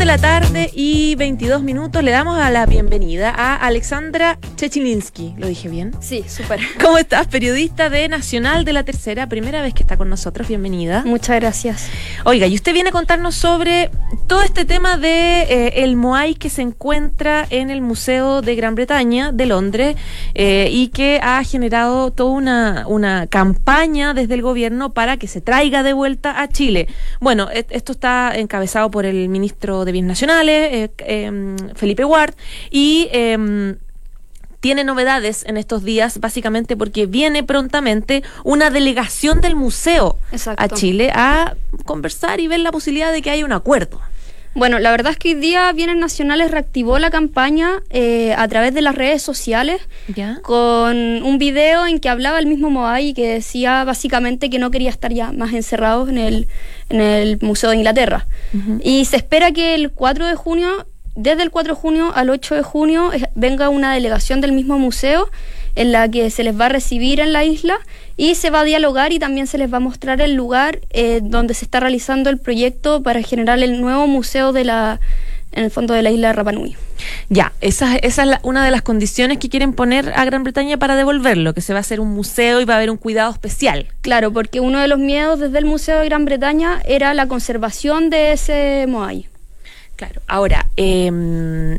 2 0.02 0.06
de 0.08 0.12
la 0.12 0.18
tarde 0.18 0.70
y 0.74 1.14
22 1.14 1.62
minutos 1.62 2.02
le 2.02 2.10
damos 2.10 2.36
a 2.36 2.50
la 2.50 2.66
bienvenida 2.66 3.30
a 3.30 3.54
Alexandra 3.54 4.36
Chechilinsky. 4.56 5.34
¿Lo 5.38 5.46
dije 5.46 5.68
bien? 5.68 5.92
Sí, 6.00 6.24
súper. 6.26 6.58
¿Cómo 6.82 6.98
estás? 6.98 7.28
Periodista 7.28 7.88
de 7.88 8.08
Nacional 8.08 8.64
de 8.64 8.72
la 8.72 8.82
Tercera, 8.82 9.28
primera 9.28 9.62
vez 9.62 9.74
que 9.74 9.84
está 9.84 9.96
con 9.96 10.10
nosotros. 10.10 10.48
Bienvenida. 10.48 11.04
Muchas 11.06 11.38
gracias. 11.38 11.88
Oiga, 12.24 12.48
y 12.48 12.56
usted 12.56 12.72
viene 12.72 12.88
a 12.88 12.92
contarnos 12.92 13.36
sobre 13.36 13.92
todo 14.26 14.42
este 14.42 14.64
tema 14.64 14.96
de 14.96 15.42
eh, 15.42 15.84
el 15.84 15.94
Moai 15.94 16.34
que 16.34 16.50
se 16.50 16.62
encuentra 16.62 17.46
en 17.50 17.70
el 17.70 17.80
Museo 17.80 18.42
de 18.42 18.56
Gran 18.56 18.74
Bretaña 18.74 19.30
de 19.30 19.46
Londres 19.46 19.96
eh, 20.34 20.68
y 20.72 20.88
que 20.88 21.20
ha 21.22 21.44
generado 21.44 22.10
toda 22.10 22.30
una, 22.30 22.84
una 22.88 23.28
campaña 23.28 24.14
desde 24.14 24.34
el 24.34 24.42
gobierno 24.42 24.94
para 24.94 25.16
que 25.16 25.28
se 25.28 25.40
traiga 25.40 25.84
de 25.84 25.92
vuelta 25.92 26.40
a 26.40 26.48
Chile. 26.48 26.88
Bueno, 27.20 27.48
e-, 27.52 27.66
esto 27.70 27.92
está 27.92 28.32
encabezado 28.34 28.90
por 28.90 29.06
el 29.06 29.28
ministro 29.28 29.84
de 29.84 29.91
Bienes 29.92 30.08
Nacionales, 30.08 30.72
eh, 30.72 30.90
em, 30.98 31.56
Felipe 31.74 32.04
Ward, 32.04 32.34
y 32.70 33.08
em, 33.12 33.76
tiene 34.60 34.84
novedades 34.84 35.44
en 35.46 35.56
estos 35.56 35.82
días, 35.82 36.20
básicamente 36.20 36.76
porque 36.76 37.06
viene 37.06 37.42
prontamente 37.42 38.22
una 38.44 38.70
delegación 38.70 39.40
del 39.40 39.56
museo 39.56 40.16
a 40.56 40.68
Chile 40.68 41.10
a 41.12 41.56
conversar 41.84 42.38
y 42.38 42.46
ver 42.46 42.60
la 42.60 42.70
posibilidad 42.70 43.12
de 43.12 43.22
que 43.22 43.30
haya 43.30 43.44
un 43.44 43.52
acuerdo. 43.52 44.00
Bueno, 44.54 44.78
la 44.78 44.90
verdad 44.90 45.12
es 45.12 45.18
que 45.18 45.30
hoy 45.30 45.34
día 45.34 45.72
Bienes 45.72 45.96
Nacionales 45.96 46.50
reactivó 46.50 46.98
la 46.98 47.10
campaña 47.10 47.82
eh, 47.88 48.34
a 48.36 48.46
través 48.48 48.74
de 48.74 48.82
las 48.82 48.94
redes 48.94 49.22
sociales 49.22 49.80
con 50.42 50.96
un 51.22 51.38
video 51.38 51.86
en 51.86 51.98
que 52.00 52.10
hablaba 52.10 52.38
el 52.38 52.46
mismo 52.46 52.68
Moai 52.68 53.08
y 53.08 53.14
que 53.14 53.26
decía 53.28 53.84
básicamente 53.84 54.50
que 54.50 54.58
no 54.58 54.70
quería 54.70 54.90
estar 54.90 55.12
ya 55.12 55.32
más 55.32 55.54
encerrado 55.54 56.06
en 56.08 56.18
el, 56.18 56.48
en 56.90 57.00
el 57.00 57.38
Museo 57.40 57.70
de 57.70 57.76
Inglaterra. 57.76 58.26
Y 58.82 59.06
se 59.06 59.16
espera 59.16 59.52
que 59.52 59.74
el 59.74 59.90
4 59.90 60.26
de 60.26 60.34
junio, 60.34 60.86
desde 61.14 61.42
el 61.42 61.50
4 61.50 61.74
de 61.74 61.80
junio 61.80 62.12
al 62.14 62.28
8 62.28 62.54
de 62.56 62.62
junio, 62.62 63.10
venga 63.34 63.70
una 63.70 63.94
delegación 63.94 64.42
del 64.42 64.52
mismo 64.52 64.78
museo 64.78 65.30
en 65.74 65.92
la 65.92 66.08
que 66.08 66.30
se 66.30 66.44
les 66.44 66.58
va 66.58 66.66
a 66.66 66.68
recibir 66.68 67.20
en 67.20 67.32
la 67.32 67.44
isla 67.44 67.78
y 68.16 68.34
se 68.34 68.50
va 68.50 68.60
a 68.60 68.64
dialogar 68.64 69.12
y 69.12 69.18
también 69.18 69.46
se 69.46 69.58
les 69.58 69.72
va 69.72 69.78
a 69.78 69.80
mostrar 69.80 70.20
el 70.20 70.34
lugar 70.34 70.80
eh, 70.90 71.20
donde 71.22 71.54
se 71.54 71.64
está 71.64 71.80
realizando 71.80 72.30
el 72.30 72.38
proyecto 72.38 73.02
para 73.02 73.22
generar 73.22 73.58
el 73.58 73.80
nuevo 73.80 74.06
museo 74.06 74.52
de 74.52 74.64
la 74.64 75.00
en 75.52 75.64
el 75.64 75.70
fondo 75.70 75.94
de 75.94 76.02
la 76.02 76.10
isla 76.10 76.28
de 76.28 76.32
Rapanui. 76.32 76.76
Ya, 77.28 77.52
esa, 77.60 77.96
esa 77.96 78.24
es 78.24 78.38
una 78.42 78.64
de 78.64 78.70
las 78.70 78.82
condiciones 78.82 79.38
que 79.38 79.48
quieren 79.48 79.74
poner 79.74 80.12
a 80.16 80.24
Gran 80.24 80.44
Bretaña 80.44 80.78
para 80.78 80.96
devolverlo, 80.96 81.52
que 81.52 81.60
se 81.60 81.74
va 81.74 81.80
a 81.80 81.80
hacer 81.80 82.00
un 82.00 82.08
museo 82.08 82.60
y 82.60 82.64
va 82.64 82.74
a 82.74 82.76
haber 82.78 82.90
un 82.90 82.96
cuidado 82.96 83.30
especial. 83.30 83.88
Claro, 84.00 84.32
porque 84.32 84.60
uno 84.60 84.80
de 84.80 84.88
los 84.88 84.98
miedos 84.98 85.40
desde 85.40 85.58
el 85.58 85.66
Museo 85.66 85.98
de 85.98 86.06
Gran 86.06 86.24
Bretaña 86.24 86.80
era 86.86 87.12
la 87.12 87.28
conservación 87.28 88.08
de 88.08 88.32
ese 88.32 88.86
Moai. 88.88 89.28
Claro, 89.96 90.22
ahora, 90.26 90.68
eh, 90.76 91.78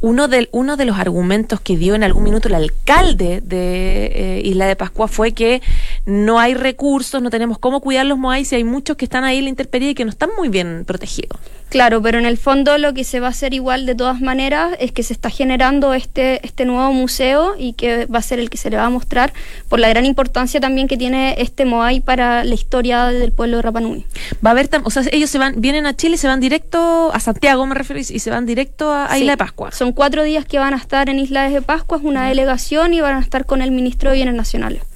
uno 0.00 0.28
de, 0.28 0.48
uno 0.52 0.76
de 0.76 0.84
los 0.84 0.98
argumentos 0.98 1.60
que 1.60 1.76
dio 1.76 1.94
en 1.94 2.04
algún 2.04 2.24
minuto 2.24 2.48
el 2.48 2.54
alcalde 2.54 3.40
de 3.42 4.06
eh, 4.06 4.42
Isla 4.44 4.66
de 4.66 4.76
Pascua 4.76 5.08
fue 5.08 5.32
que 5.32 5.60
no 6.08 6.40
hay 6.40 6.54
recursos, 6.54 7.20
no 7.20 7.28
tenemos 7.28 7.58
cómo 7.58 7.80
cuidar 7.82 8.06
los 8.06 8.16
moais 8.16 8.50
y 8.50 8.56
hay 8.56 8.64
muchos 8.64 8.96
que 8.96 9.04
están 9.04 9.24
ahí 9.24 9.38
en 9.38 9.44
la 9.44 9.50
intemperie 9.50 9.90
y 9.90 9.94
que 9.94 10.06
no 10.06 10.10
están 10.10 10.30
muy 10.38 10.48
bien 10.48 10.84
protegidos. 10.86 11.38
Claro, 11.68 12.00
pero 12.00 12.18
en 12.18 12.24
el 12.24 12.38
fondo 12.38 12.78
lo 12.78 12.94
que 12.94 13.04
se 13.04 13.20
va 13.20 13.26
a 13.26 13.30
hacer 13.30 13.52
igual 13.52 13.84
de 13.84 13.94
todas 13.94 14.22
maneras 14.22 14.74
es 14.80 14.90
que 14.90 15.02
se 15.02 15.12
está 15.12 15.28
generando 15.28 15.92
este, 15.92 16.40
este 16.46 16.64
nuevo 16.64 16.90
museo 16.94 17.56
y 17.58 17.74
que 17.74 18.06
va 18.06 18.20
a 18.20 18.22
ser 18.22 18.38
el 18.38 18.48
que 18.48 18.56
se 18.56 18.70
le 18.70 18.78
va 18.78 18.86
a 18.86 18.88
mostrar 18.90 19.34
por 19.68 19.80
la 19.80 19.90
gran 19.90 20.06
importancia 20.06 20.60
también 20.60 20.88
que 20.88 20.96
tiene 20.96 21.34
este 21.36 21.66
Moai 21.66 22.00
para 22.00 22.42
la 22.42 22.54
historia 22.54 23.08
del 23.08 23.32
pueblo 23.32 23.58
de 23.58 23.62
Rapanui. 23.64 24.06
Va 24.42 24.48
a 24.48 24.52
haber, 24.52 24.70
o 24.84 24.90
sea, 24.90 25.02
ellos 25.12 25.28
se 25.28 25.36
van, 25.36 25.60
vienen 25.60 25.84
a 25.84 25.94
Chile, 25.94 26.16
se 26.16 26.26
van 26.26 26.40
directo 26.40 27.12
a 27.12 27.20
Santiago, 27.20 27.66
me 27.66 27.74
refiero, 27.74 28.00
y 28.00 28.18
se 28.18 28.30
van 28.30 28.46
directo 28.46 28.90
a, 28.94 29.18
Isla 29.18 29.32
de 29.32 29.36
Pascua. 29.36 29.72
Son 29.72 29.92
cuatro 29.92 30.22
días 30.22 30.46
que 30.46 30.58
van 30.58 30.72
a 30.72 30.78
estar 30.78 31.10
en 31.10 31.18
Isla 31.18 31.50
de 31.50 31.60
Pascua, 31.60 31.98
es 31.98 32.04
una 32.04 32.28
delegación 32.28 32.94
y 32.94 33.02
van 33.02 33.16
a 33.16 33.20
estar 33.20 33.44
con 33.44 33.60
el 33.60 33.72
ministro 33.72 34.08
de 34.08 34.16
Bienes 34.16 34.34
Nacionales. 34.34 34.87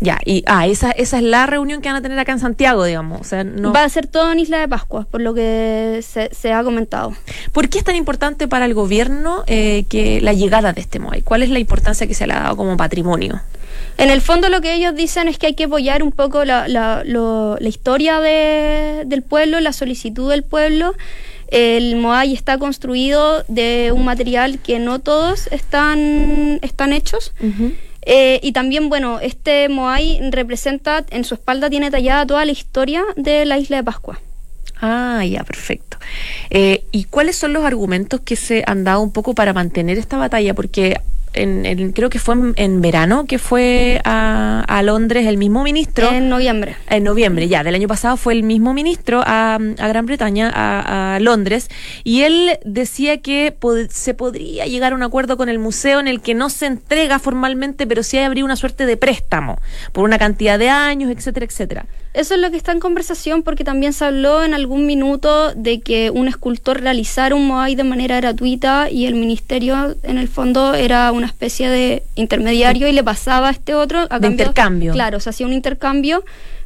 Ya, 0.00 0.18
y 0.24 0.42
ah, 0.46 0.66
esa, 0.66 0.90
esa 0.90 1.18
es 1.18 1.22
la 1.22 1.46
reunión 1.46 1.80
que 1.80 1.88
van 1.88 1.96
a 1.96 2.02
tener 2.02 2.18
acá 2.18 2.32
en 2.32 2.40
Santiago, 2.40 2.84
digamos. 2.84 3.20
O 3.20 3.24
sea, 3.24 3.44
no... 3.44 3.72
Va 3.72 3.84
a 3.84 3.88
ser 3.88 4.06
todo 4.06 4.32
en 4.32 4.38
Isla 4.38 4.58
de 4.58 4.68
Pascua, 4.68 5.06
por 5.10 5.20
lo 5.20 5.34
que 5.34 6.02
se, 6.02 6.52
ha 6.52 6.62
comentado. 6.62 7.14
¿Por 7.52 7.68
qué 7.68 7.78
es 7.78 7.84
tan 7.84 7.96
importante 7.96 8.48
para 8.48 8.66
el 8.66 8.74
gobierno 8.74 9.44
eh, 9.46 9.84
que 9.88 10.20
la 10.20 10.32
llegada 10.32 10.72
de 10.72 10.80
este 10.80 10.98
MOAI? 10.98 11.22
¿Cuál 11.22 11.42
es 11.42 11.50
la 11.50 11.58
importancia 11.58 12.06
que 12.06 12.14
se 12.14 12.26
le 12.26 12.34
ha 12.34 12.40
dado 12.40 12.56
como 12.56 12.76
patrimonio? 12.76 13.40
En 13.96 14.10
el 14.10 14.20
fondo 14.20 14.48
lo 14.48 14.60
que 14.60 14.74
ellos 14.74 14.94
dicen 14.94 15.28
es 15.28 15.38
que 15.38 15.46
hay 15.46 15.54
que 15.54 15.64
apoyar 15.64 16.02
un 16.02 16.12
poco 16.12 16.44
la, 16.44 16.66
la, 16.68 17.02
la 17.04 17.68
historia 17.68 18.20
de, 18.20 19.04
del 19.06 19.22
pueblo, 19.22 19.60
la 19.60 19.72
solicitud 19.72 20.30
del 20.30 20.42
pueblo. 20.42 20.94
El 21.48 21.96
Moai 21.96 22.32
está 22.32 22.58
construido 22.58 23.44
de 23.46 23.92
un 23.94 24.04
material 24.04 24.58
que 24.58 24.80
no 24.80 24.98
todos 24.98 25.46
están, 25.52 26.58
están 26.62 26.92
hechos. 26.92 27.32
Eh, 28.06 28.40
y 28.42 28.52
también, 28.52 28.88
bueno, 28.88 29.20
este 29.20 29.68
Moai 29.68 30.20
representa, 30.30 31.04
en 31.10 31.24
su 31.24 31.34
espalda 31.34 31.70
tiene 31.70 31.90
tallada 31.90 32.26
toda 32.26 32.44
la 32.44 32.52
historia 32.52 33.02
de 33.16 33.44
la 33.44 33.58
isla 33.58 33.78
de 33.78 33.84
Pascua. 33.84 34.20
Ah, 34.80 35.24
ya, 35.24 35.44
perfecto. 35.44 35.96
Eh, 36.50 36.84
¿Y 36.92 37.04
cuáles 37.04 37.36
son 37.36 37.52
los 37.52 37.64
argumentos 37.64 38.20
que 38.20 38.36
se 38.36 38.64
han 38.66 38.84
dado 38.84 39.00
un 39.00 39.12
poco 39.12 39.34
para 39.34 39.52
mantener 39.52 39.98
esta 39.98 40.18
batalla? 40.18 40.52
Porque 40.54 40.96
en, 41.34 41.92
creo 41.92 42.10
que 42.10 42.18
fue 42.18 42.36
en, 42.56 42.80
verano 42.80 43.24
que 43.26 43.38
fue 43.38 44.00
a, 44.04 44.80
Londres 44.84 45.26
el 45.26 45.36
mismo 45.36 45.62
ministro. 45.62 46.10
En 46.10 46.28
noviembre. 46.28 46.76
En 46.88 47.04
noviembre, 47.04 47.48
ya, 47.48 47.64
del 47.64 47.74
año 47.74 47.88
pasado 47.88 48.16
fue 48.16 48.34
el 48.34 48.42
mismo 48.42 48.74
ministro 48.74 49.22
a, 49.24 49.58
Gran 49.60 50.06
Bretaña, 50.06 50.50
a, 50.54 51.18
Londres, 51.20 51.68
y 52.02 52.22
él 52.22 52.58
decía 52.64 53.18
que 53.18 53.56
se 53.90 54.14
podría 54.14 54.66
llegar 54.66 54.92
a 54.92 54.96
un 54.96 55.02
acuerdo 55.02 55.36
con 55.36 55.48
el 55.48 55.58
museo 55.58 56.00
en 56.00 56.08
el 56.08 56.20
que 56.20 56.34
no 56.34 56.50
se 56.50 56.66
entrega 56.66 57.18
formalmente, 57.18 57.86
pero 57.86 58.02
sí 58.02 58.18
habría 58.18 58.44
una 58.44 58.56
suerte 58.56 58.86
de 58.86 58.96
préstamo 58.96 59.58
por 59.92 60.04
una 60.04 60.18
cantidad 60.18 60.58
de 60.58 60.68
años, 60.68 61.10
etcétera, 61.10 61.46
etcétera. 61.46 61.86
Eso 62.14 62.34
es 62.34 62.40
lo 62.40 62.50
que 62.50 62.56
está 62.56 62.70
en 62.70 62.78
conversación 62.78 63.42
porque 63.42 63.64
también 63.64 63.92
se 63.92 64.04
habló 64.04 64.44
en 64.44 64.54
algún 64.54 64.86
minuto 64.86 65.52
de 65.54 65.80
que 65.80 66.10
un 66.10 66.28
escultor 66.28 66.80
realizara 66.80 67.34
un 67.34 67.48
Moai 67.48 67.74
de 67.74 67.82
manera 67.82 68.16
gratuita 68.16 68.88
y 68.88 69.06
el 69.06 69.16
ministerio 69.16 69.96
en 70.04 70.18
el 70.18 70.28
fondo 70.28 70.74
era 70.74 71.10
una 71.10 71.26
especie 71.26 71.68
de 71.68 72.04
intermediario 72.14 72.86
y 72.86 72.92
le 72.92 73.02
pasaba 73.02 73.48
a 73.48 73.50
este 73.50 73.74
otro 73.74 74.06
a 74.10 74.20
de 74.20 74.28
intercambio. 74.28 74.92
Claro, 74.92 75.18
se 75.18 75.30
hacía 75.30 75.44
un 75.44 75.52
intercambio 75.52 76.24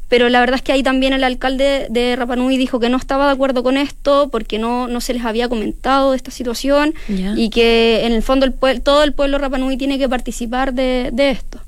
pero 0.09 0.31
la 0.31 0.41
verdad 0.41 0.57
es 0.57 0.63
que 0.63 0.73
ahí 0.73 0.83
también 0.83 1.13
el 1.13 1.23
alcalde 1.23 1.87
de 1.91 2.17
Rapanui 2.17 2.57
dijo 2.57 2.81
que 2.81 2.89
no 2.89 2.97
estaba 2.97 3.27
de 3.27 3.33
acuerdo 3.33 3.63
con 3.63 3.77
esto 3.77 4.29
porque 4.31 4.59
no, 4.59 4.89
no 4.89 5.01
se 5.01 5.13
les 5.13 5.25
había 5.25 5.49
comentado 5.49 6.15
esta 6.15 6.31
situación 6.31 6.95
y 7.09 7.51
que 7.51 8.07
en 8.07 8.13
el 8.13 8.23
fondo 8.23 8.47
el 8.47 8.55
todo 8.83 9.03
el 9.03 9.13
pueblo 9.13 9.39
Rapanui 9.39 9.77
tiene 9.77 9.99
que 9.99 10.09
participar 10.09 10.73
de, 10.73 11.11
de 11.13 11.31
esto. 11.31 11.61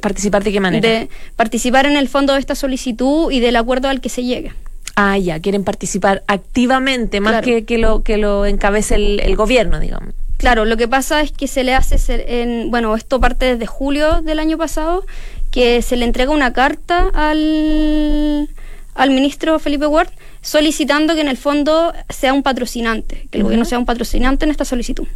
¿Participar 0.00 0.42
de 0.42 0.52
qué 0.52 0.60
manera? 0.60 0.88
De 0.88 1.08
participar 1.36 1.86
en 1.86 1.96
el 1.96 2.08
fondo 2.08 2.32
de 2.32 2.40
esta 2.40 2.54
solicitud 2.54 3.30
y 3.30 3.40
del 3.40 3.56
acuerdo 3.56 3.88
al 3.88 4.00
que 4.00 4.08
se 4.08 4.24
llegue. 4.24 4.52
Ah, 4.96 5.18
ya, 5.18 5.40
quieren 5.40 5.64
participar 5.64 6.22
activamente, 6.28 7.20
más 7.20 7.42
que, 7.42 7.64
que, 7.64 7.78
lo, 7.78 8.02
que 8.02 8.16
lo 8.16 8.46
encabece 8.46 8.94
el, 8.94 9.36
gobierno, 9.36 9.80
digamos. 9.80 10.14
Claro, 10.36 10.64
lo 10.64 10.76
que 10.76 10.88
pasa 10.88 11.20
es 11.20 11.32
que 11.32 11.48
se 11.48 11.64
le 11.64 11.74
hace, 11.74 11.96
en, 12.42 12.70
bueno, 12.70 12.94
esto 12.94 13.20
parte 13.20 13.46
desde 13.46 13.66
julio 13.66 14.22
del 14.22 14.38
año 14.38 14.56
pasado, 14.56 15.04
que 15.50 15.82
se 15.82 15.96
le 15.96 16.04
entrega 16.04 16.32
una 16.32 16.52
carta 16.52 17.10
al, 17.12 18.48
al 18.94 19.10
ministro 19.10 19.58
Felipe 19.58 19.86
Ward 19.86 20.10
solicitando 20.44 21.14
que 21.14 21.22
en 21.22 21.28
el 21.28 21.38
fondo 21.38 21.94
sea 22.10 22.34
un 22.34 22.42
patrocinante, 22.42 23.26
que 23.30 23.38
el 23.38 23.44
gobierno 23.44 23.64
sea 23.64 23.78
un 23.78 23.86
patrocinante 23.86 24.44
en 24.44 24.50
esta 24.50 24.66
solicitud. 24.66 25.08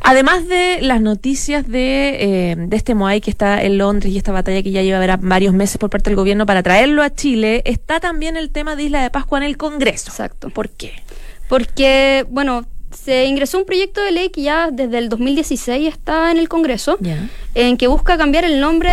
Además 0.00 0.48
de 0.48 0.78
las 0.80 1.02
noticias 1.02 1.68
de, 1.68 2.52
eh, 2.52 2.56
de 2.56 2.76
este 2.76 2.94
Moai 2.94 3.20
que 3.20 3.30
está 3.30 3.62
en 3.62 3.76
Londres 3.76 4.12
y 4.12 4.16
esta 4.16 4.32
batalla 4.32 4.62
que 4.62 4.72
ya 4.72 4.82
lleva 4.82 4.96
a 4.96 5.00
ver 5.00 5.18
varios 5.18 5.52
meses 5.52 5.76
por 5.76 5.90
parte 5.90 6.08
del 6.08 6.16
gobierno 6.16 6.46
para 6.46 6.62
traerlo 6.62 7.02
a 7.02 7.14
Chile, 7.14 7.62
está 7.66 8.00
también 8.00 8.36
el 8.38 8.50
tema 8.50 8.76
de 8.76 8.84
Isla 8.84 9.02
de 9.02 9.10
Pascua 9.10 9.38
en 9.38 9.44
el 9.44 9.58
Congreso. 9.58 10.10
Exacto. 10.10 10.48
¿Por 10.48 10.70
qué? 10.70 11.02
Porque, 11.48 12.24
bueno, 12.30 12.64
se 12.90 13.26
ingresó 13.26 13.58
un 13.58 13.66
proyecto 13.66 14.00
de 14.00 14.10
ley 14.10 14.30
que 14.30 14.40
ya 14.40 14.70
desde 14.72 14.96
el 14.96 15.10
2016 15.10 15.86
está 15.86 16.30
en 16.30 16.38
el 16.38 16.48
Congreso, 16.48 16.98
en 17.54 17.76
que 17.76 17.88
busca 17.88 18.16
cambiar 18.16 18.46
el 18.46 18.58
nombre 18.58 18.90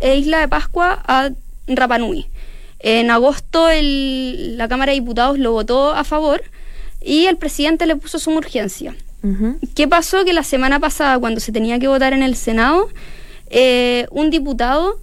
de 0.00 0.16
Isla 0.16 0.40
de 0.40 0.48
Pascua 0.48 1.00
a 1.06 1.30
Rapanui. 1.68 2.26
En 2.78 3.10
agosto 3.10 3.68
la 3.70 4.68
Cámara 4.68 4.92
de 4.92 5.00
Diputados 5.00 5.38
lo 5.38 5.52
votó 5.52 5.90
a 5.90 6.04
favor 6.04 6.42
y 7.00 7.26
el 7.26 7.36
presidente 7.36 7.86
le 7.86 7.96
puso 7.96 8.18
suma 8.18 8.38
urgencia. 8.38 8.94
¿Qué 9.74 9.88
pasó? 9.88 10.24
Que 10.24 10.32
la 10.32 10.44
semana 10.44 10.78
pasada, 10.78 11.18
cuando 11.18 11.40
se 11.40 11.50
tenía 11.50 11.80
que 11.80 11.88
votar 11.88 12.12
en 12.12 12.22
el 12.22 12.36
Senado, 12.36 12.88
eh, 13.50 14.06
un 14.12 14.30
diputado 14.30 15.00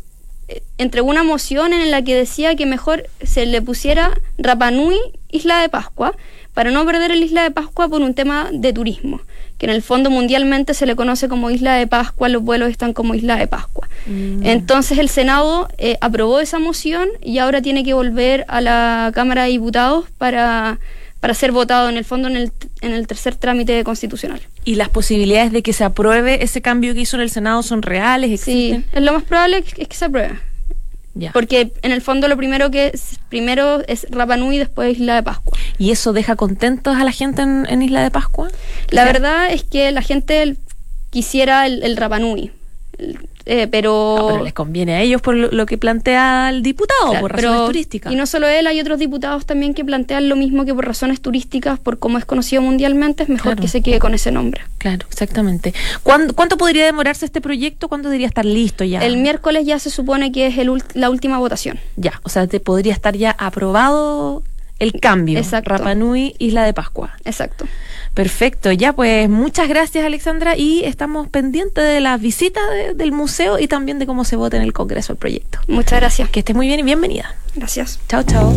eh, 0.47 0.63
entregó 0.77 1.09
una 1.09 1.23
moción 1.23 1.73
en 1.73 1.91
la 1.91 2.01
que 2.01 2.15
decía 2.15 2.55
que 2.55 2.65
mejor 2.65 3.09
se 3.21 3.45
le 3.45 3.61
pusiera 3.61 4.11
Rapanui 4.37 4.97
Isla 5.29 5.59
de 5.59 5.69
Pascua 5.69 6.15
para 6.53 6.71
no 6.71 6.85
perder 6.85 7.11
el 7.11 7.23
Isla 7.23 7.43
de 7.43 7.51
Pascua 7.51 7.87
por 7.87 8.01
un 8.01 8.13
tema 8.13 8.49
de 8.51 8.73
turismo 8.73 9.21
que 9.57 9.65
en 9.65 9.71
el 9.71 9.81
fondo 9.81 10.09
mundialmente 10.09 10.73
se 10.73 10.85
le 10.85 10.95
conoce 10.95 11.27
como 11.27 11.49
Isla 11.49 11.75
de 11.75 11.87
Pascua, 11.87 12.29
los 12.29 12.43
vuelos 12.43 12.69
están 12.69 12.93
como 12.93 13.15
Isla 13.15 13.37
de 13.37 13.47
Pascua. 13.47 13.87
Mm. 14.07 14.45
Entonces 14.45 14.97
el 14.97 15.09
Senado 15.09 15.69
eh, 15.77 15.97
aprobó 16.01 16.39
esa 16.39 16.59
moción 16.59 17.09
y 17.21 17.37
ahora 17.37 17.61
tiene 17.61 17.83
que 17.83 17.93
volver 17.93 18.45
a 18.47 18.61
la 18.61 19.11
Cámara 19.13 19.43
de 19.43 19.51
Diputados 19.51 20.05
para, 20.17 20.79
para 21.19 21.33
ser 21.33 21.51
votado 21.51 21.89
en 21.89 21.97
el 21.97 22.05
fondo 22.05 22.27
en 22.27 22.37
el, 22.37 22.51
en 22.81 22.91
el 22.91 23.07
tercer 23.07 23.35
trámite 23.35 23.83
constitucional. 23.83 24.41
¿Y 24.65 24.75
las 24.75 24.89
posibilidades 24.89 25.51
de 25.51 25.61
que 25.61 25.73
se 25.73 25.83
apruebe 25.83 26.43
ese 26.43 26.61
cambio 26.61 26.93
que 26.93 27.01
hizo 27.01 27.15
en 27.17 27.21
el 27.21 27.29
Senado 27.29 27.63
son 27.63 27.81
reales? 27.81 28.41
Sí, 28.41 28.83
es 28.91 29.01
lo 29.01 29.13
más 29.13 29.23
probable 29.23 29.63
es 29.77 29.87
que 29.87 29.95
se 29.95 30.05
apruebe. 30.05 30.39
Porque 31.31 31.71
en 31.83 31.91
el 31.91 32.01
fondo 32.01 32.27
lo 32.27 32.35
primero 32.35 32.71
que 32.71 32.87
es, 32.93 33.19
primero 33.29 33.81
es 33.87 34.07
Rapanui 34.09 34.55
y 34.55 34.59
después 34.59 34.97
Isla 34.97 35.15
de 35.15 35.23
Pascua. 35.23 35.57
¿Y 35.77 35.91
eso 35.91 36.11
deja 36.11 36.35
contentos 36.35 36.95
a 36.95 37.03
la 37.03 37.11
gente 37.11 37.43
en, 37.43 37.81
Isla 37.81 38.01
de 38.01 38.11
Pascua? 38.11 38.49
La 38.89 39.05
verdad 39.05 39.51
es 39.51 39.63
que 39.63 39.91
la 39.91 40.01
gente 40.01 40.55
quisiera 41.11 41.67
el, 41.67 41.83
el 41.83 41.97
Rapanui. 41.97 42.51
Eh, 43.45 43.67
pero... 43.67 44.41
les 44.43 44.53
conviene 44.53 44.95
a 44.95 45.01
ellos 45.01 45.21
por 45.21 45.35
lo, 45.35 45.65
que 45.65 45.77
plantea 45.77 46.49
el 46.49 46.63
diputado, 46.63 47.19
por 47.19 47.31
razones 47.31 47.65
turísticas. 47.65 48.13
Y 48.13 48.15
no 48.15 48.25
solo 48.25 48.47
él, 48.47 48.67
hay 48.67 48.79
otros 48.79 48.99
diputados 48.99 49.45
también 49.45 49.73
que 49.73 49.83
plantean 49.83 50.29
lo 50.29 50.35
mismo 50.35 50.65
que 50.65 50.73
por 50.73 50.85
razones 50.85 51.21
turísticas, 51.21 51.79
por 51.79 51.99
cómo 51.99 52.17
es 52.17 52.25
conocido 52.25 52.61
mundialmente, 52.61 53.23
es 53.23 53.29
mejor 53.29 53.59
que 53.59 53.67
se 53.67 53.81
quede 53.81 53.99
con 53.99 54.13
ese 54.13 54.31
nombre. 54.31 54.61
Claro, 54.77 55.05
exactamente. 55.09 55.73
¿Cuánto, 56.03 56.57
podría 56.57 56.85
demorarse 56.85 57.25
este 57.25 57.41
proyecto? 57.41 57.89
¿Cuándo 57.89 58.09
debería 58.09 58.27
estar 58.27 58.45
listo 58.45 58.83
ya? 58.83 58.99
El 58.99 59.17
miércoles 59.17 59.65
ya 59.65 59.79
se 59.79 59.89
supone 59.89 60.31
que 60.31 60.47
es 60.47 60.57
el, 60.57 60.71
la 60.93 61.09
última 61.09 61.37
votación. 61.37 61.79
Ya, 61.95 62.21
o 62.23 62.29
sea, 62.29 62.47
te 62.47 62.59
podría 62.59 62.93
estar 62.93 63.15
ya 63.15 63.31
aprobado 63.31 64.43
el 64.79 64.99
cambio. 64.99 65.39
Exacto. 65.39 65.69
Rapanui, 65.71 66.35
Isla 66.39 66.63
de 66.63 66.73
Pascua. 66.73 67.15
Exacto. 67.25 67.65
Perfecto, 68.13 68.71
ya 68.71 68.93
pues 68.93 69.27
muchas 69.29 69.67
gracias 69.67 70.05
Alexandra 70.05 70.55
y 70.55 70.83
estamos 70.85 71.29
pendientes 71.29 71.83
de 71.83 71.99
la 71.99 72.17
visita 72.17 72.61
del 72.95 73.11
museo 73.11 73.57
y 73.59 73.67
también 73.67 73.97
de 73.99 74.05
cómo 74.05 74.23
se 74.23 74.35
vota 74.35 74.57
en 74.57 74.63
el 74.63 74.73
Congreso 74.73 75.13
el 75.13 75.17
proyecto. 75.17 75.59
Muchas 75.67 75.99
gracias. 75.99 76.29
Que 76.29 76.39
estés 76.39 76.55
muy 76.55 76.67
bien 76.67 76.79
y 76.79 76.83
bienvenida. 76.83 77.35
Gracias. 77.55 77.99
Chao, 78.07 78.23
chao. 78.23 78.53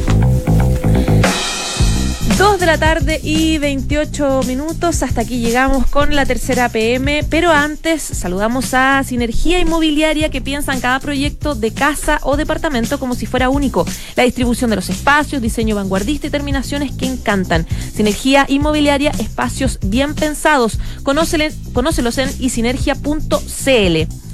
2 2.38 2.60
de 2.60 2.66
la 2.66 2.76
tarde 2.76 3.18
y 3.22 3.56
28 3.56 4.42
minutos. 4.46 5.02
Hasta 5.02 5.22
aquí 5.22 5.38
llegamos 5.38 5.86
con 5.86 6.14
la 6.14 6.26
tercera 6.26 6.68
PM. 6.68 7.24
Pero 7.30 7.50
antes 7.50 8.02
saludamos 8.02 8.74
a 8.74 9.02
Sinergia 9.04 9.58
Inmobiliaria 9.58 10.28
que 10.28 10.42
piensa 10.42 10.74
en 10.74 10.80
cada 10.80 11.00
proyecto 11.00 11.54
de 11.54 11.72
casa 11.72 12.20
o 12.24 12.36
departamento 12.36 12.98
como 12.98 13.14
si 13.14 13.24
fuera 13.24 13.48
único. 13.48 13.86
La 14.16 14.24
distribución 14.24 14.68
de 14.68 14.76
los 14.76 14.90
espacios, 14.90 15.40
diseño 15.40 15.76
vanguardista 15.76 16.26
y 16.26 16.30
terminaciones 16.30 16.92
que 16.92 17.06
encantan. 17.06 17.66
Sinergia 17.94 18.44
Inmobiliaria, 18.48 19.12
espacios 19.18 19.78
bien 19.82 20.14
pensados. 20.14 20.78
Conócelos 21.02 22.18
en 22.18 22.30
isinergia.cl. 22.38 24.25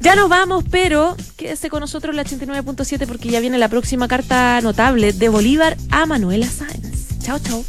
Ya 0.00 0.14
nos 0.14 0.28
vamos, 0.28 0.64
pero 0.70 1.16
quédese 1.36 1.70
con 1.70 1.80
nosotros 1.80 2.14
la 2.14 2.24
89.7 2.24 3.06
porque 3.06 3.28
ya 3.28 3.40
viene 3.40 3.58
la 3.58 3.68
próxima 3.68 4.08
carta 4.08 4.60
notable 4.60 5.12
de 5.12 5.28
Bolívar 5.28 5.76
a 5.90 6.06
Manuela 6.06 6.46
Sáenz. 6.46 7.18
Chao, 7.20 7.38
chao. 7.38 7.64